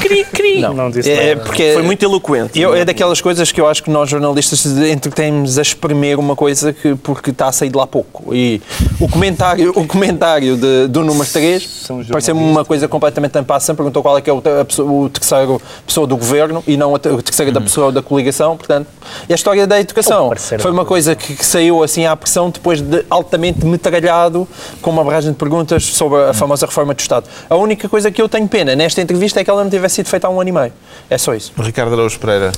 [0.00, 0.60] cri, cri.
[0.60, 1.46] Não, não disse É, nada.
[1.46, 2.58] porque foi muito eloquente.
[2.60, 6.72] Eu, é daquelas coisas que eu acho que nós jornalistas entretemos a espremer uma coisa
[6.72, 8.34] que, porque está a sair de lá pouco.
[8.34, 8.60] E
[9.00, 13.74] o comentário, o comentário de, do número 3 os pareceu-me uma coisa completamente tampassa.
[13.74, 16.98] Perguntou qual é que é o, pessoa- o terceiro pessoa do governo e não a,
[16.98, 18.56] te- a terceira da pessoa da coligação.
[18.56, 18.86] Portanto,
[19.28, 20.30] e a história da educação
[20.60, 24.46] foi uma coisa que, que saiu assim à pressão depois de altamente metralhado
[24.82, 27.26] com uma barragem de perguntas sobre a famosa reforma do Estado.
[27.48, 30.08] A única coisa que eu tenho pena nesta entrevista é que ela não tivesse sido
[30.08, 30.72] feita há um ano e meio.
[31.08, 31.52] É só isso.
[31.58, 32.52] Ricardo Araújo Pereira.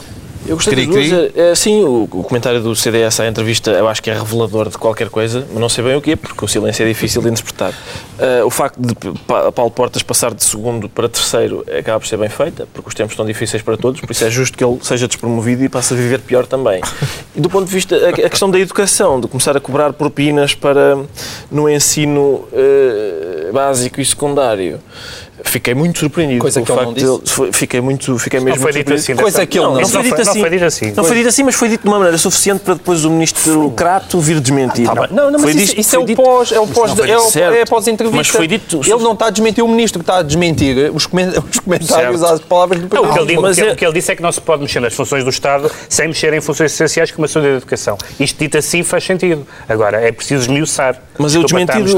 [0.48, 1.10] Eu gostei das Cri-cri.
[1.10, 1.36] duas.
[1.36, 4.78] É, sim, o, o comentário do CDS à entrevista eu acho que é revelador de
[4.78, 7.28] qualquer coisa, mas não sei bem o que é, porque o silêncio é difícil de
[7.28, 7.72] interpretar.
[8.18, 8.94] Ah, o facto de
[9.26, 12.94] Pa- Paulo Portas passar de segundo para terceiro acaba por ser bem feita, porque os
[12.94, 15.92] tempos estão difíceis para todos, por isso é justo que ele seja despromovido e passe
[15.92, 16.80] a viver pior também.
[17.36, 20.54] E do ponto de vista, a, a questão da educação, de começar a cobrar propinas
[20.54, 20.98] para
[21.50, 24.80] no ensino eh, básico e secundário.
[25.44, 27.12] Fiquei muito surpreendido Coisa com o que ele facto não de disse.
[27.12, 29.12] ele- foi- fiquei muito, fiquei Não mesmo foi dito surpreendido.
[29.12, 29.22] assim.
[29.22, 29.94] Coisa dessa- que ele não não, disse.
[29.94, 30.92] não, foi, não foi dito assim.
[30.96, 33.70] Não foi dito assim, mas foi dito de uma maneira suficiente para depois o ministro
[33.76, 34.86] Crato vir desmentir.
[34.86, 35.08] Tá bem.
[35.10, 36.92] Não, não, mas Foi isso, dito- isso é foi o dito- pós, é o pós,
[36.92, 38.16] foi é dito é pós-entrevista.
[38.16, 41.28] Mas foi dito- Ele não está a desmentir o ministro, está a desmentir os, comen-
[41.52, 42.34] os comentários Certo.
[42.34, 43.28] às palavras do Não, o, que ele, Presidente.
[43.28, 44.80] disse- mas o que- é- o que ele disse é que não se pode mexer
[44.80, 47.96] nas funções do Estado sem mexer em funções essenciais como a saúde e a educação.
[48.18, 49.46] Isto dito assim faz sentido.
[49.68, 50.96] Agora, é preciso esmiuçar.
[51.18, 51.96] Mas eu Desculpa desmenti.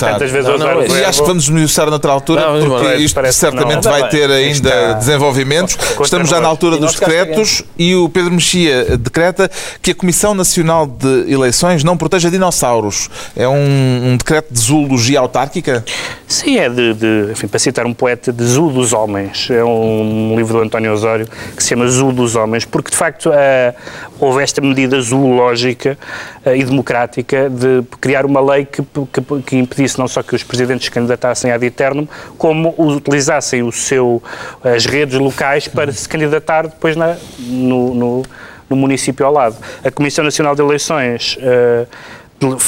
[0.00, 2.42] Tantas vezes Não, não, o é- E acho que vamos esmiuçar noutra altura,
[2.82, 5.76] Porque isto Parece que certamente vai ter ainda Está- desenvolvimentos.
[6.02, 10.86] Estamos já na altura dos decretos e o Pedro Mexia decreta que a Comissão Nacional
[10.86, 13.08] de Eleições não proteja dinossauros.
[13.36, 15.84] É um, um decreto de zoologia autárquica?
[16.26, 19.48] Sim, é de, de- enfim, para citar um poeta, de Zoo dos Homens.
[19.50, 21.26] É um livro do António Osório
[21.56, 23.74] que se chama Zoo dos Homens, porque de facto eh,
[24.18, 25.98] houve esta medida zoológica
[26.44, 30.42] eh, e democrática de criar uma lei que, que, que impedisse não só que os
[30.42, 32.06] presidentes se candidatassem ad eternum,
[32.38, 34.22] como utilizassem o seu,
[34.62, 38.22] as redes locais para se candidatar depois na, no, no,
[38.68, 39.56] no município ao lado.
[39.84, 41.38] A Comissão Nacional de Eleições.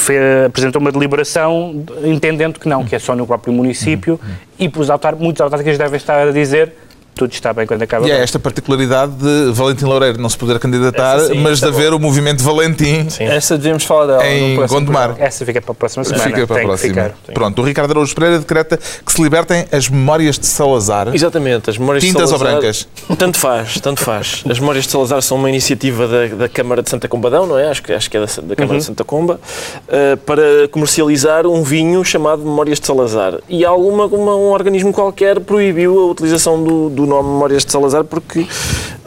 [0.09, 4.17] eh, apresentou uma deliberação entendendo que não, que é só no próprio município
[4.57, 6.73] e os autar, muitos autárquicos devem estar a dizer
[7.15, 10.59] tudo está bem quando acaba E é esta particularidade de Valentim Loureiro não se poder
[10.59, 15.07] candidatar, sim, mas de é haver o movimento Valentim Essa devíamos falar dela em Gondomar.
[15.09, 15.15] programa.
[15.19, 16.23] Essa fica para a próxima semana.
[16.23, 17.13] Fica para a Tem que próxima.
[17.33, 21.13] Pronto, o Ricardo Araújo Pereira decreta que se libertem as memórias de Salazar.
[21.15, 22.87] Exatamente, as memórias Tintas de ou Salazar, brancas?
[23.17, 24.43] Tanto faz, tanto faz.
[24.49, 27.69] As memórias de Salazar são uma iniciativa da, da Câmara de Santa Combadão, não é?
[27.69, 28.79] Acho que, acho que é da, da Câmara Uhum.
[28.79, 29.39] de Santa Comba,
[29.87, 33.35] eh, para comercializar um vinho chamado Memórias de Salazar.
[33.47, 38.03] E alguma, uma, um organismo qualquer proibiu a utilização do, do nome Memórias de Salazar
[38.03, 38.45] porque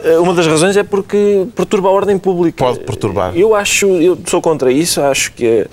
[0.03, 2.63] eh, uma das razões é porque perturba a ordem pública.
[2.63, 3.35] Pode perturbar.
[3.35, 5.67] Eu acho, eu sou contra isso, acho que é,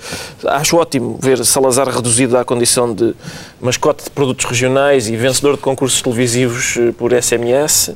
[0.45, 3.15] acho ótimo ver Salazar reduzido à condição de
[3.61, 7.95] mascote de produtos regionais e vencedor de concursos televisivos eh, por SMS.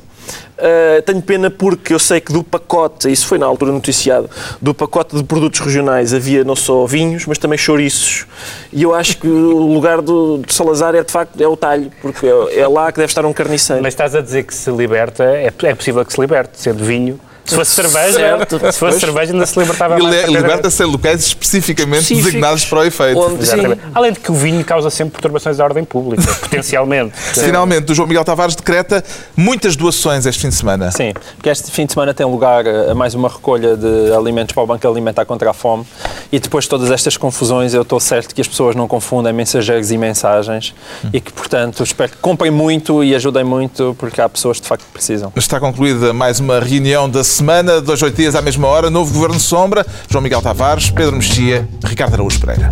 [0.58, 4.72] Uh, tenho pena porque eu sei que do pacote, isso foi na altura noticiado, do
[4.72, 8.26] pacote de produtos regionais havia não só vinhos, mas também chouriços.
[8.72, 11.90] E eu acho que o lugar do, do Salazar é de facto é o talho,
[12.00, 13.82] porque é, é lá que deve estar um carniceiro.
[13.82, 17.18] Mas estás a dizer que se liberta, é, é possível que se liberte, sendo vinho.
[17.44, 18.58] Se fosse cerveja, Certo.
[18.72, 20.14] se fosse cerveja ainda se libertava E mais.
[20.14, 20.42] rapidamente.
[20.42, 22.24] liberta-se em locais especificamente Específicos.
[22.26, 23.20] designados para o efeito.
[23.20, 23.78] Onde-.
[23.94, 27.12] Além de que o vinho causa sempre perturbações à ordem pública, potencialmente.
[27.18, 29.02] Finalmente, o João Miguel Tavares decreta
[29.36, 30.90] muitas doações este fim de semana.
[30.92, 34.62] Sim, porque este fim de semana tem lugar eh, mais uma recolha de alimentos para
[34.62, 35.84] o Banco Alimentar contra a Fome
[36.30, 39.90] e depois de todas estas confusões eu estou certo que as pessoas não confundem mensageiros
[39.90, 40.74] e mensagens
[41.12, 44.84] e que, portanto, espero que comprem muito e ajudem muito porque há pessoas de facto
[44.84, 45.32] que precisam.
[45.36, 49.40] Está concluída mais uma reunião da semana, dois, oito dias à mesma hora, novo Governo
[49.40, 52.70] Sombra, João Miguel Tavares, Pedro Mexia, Ricardo Araújo Pereira.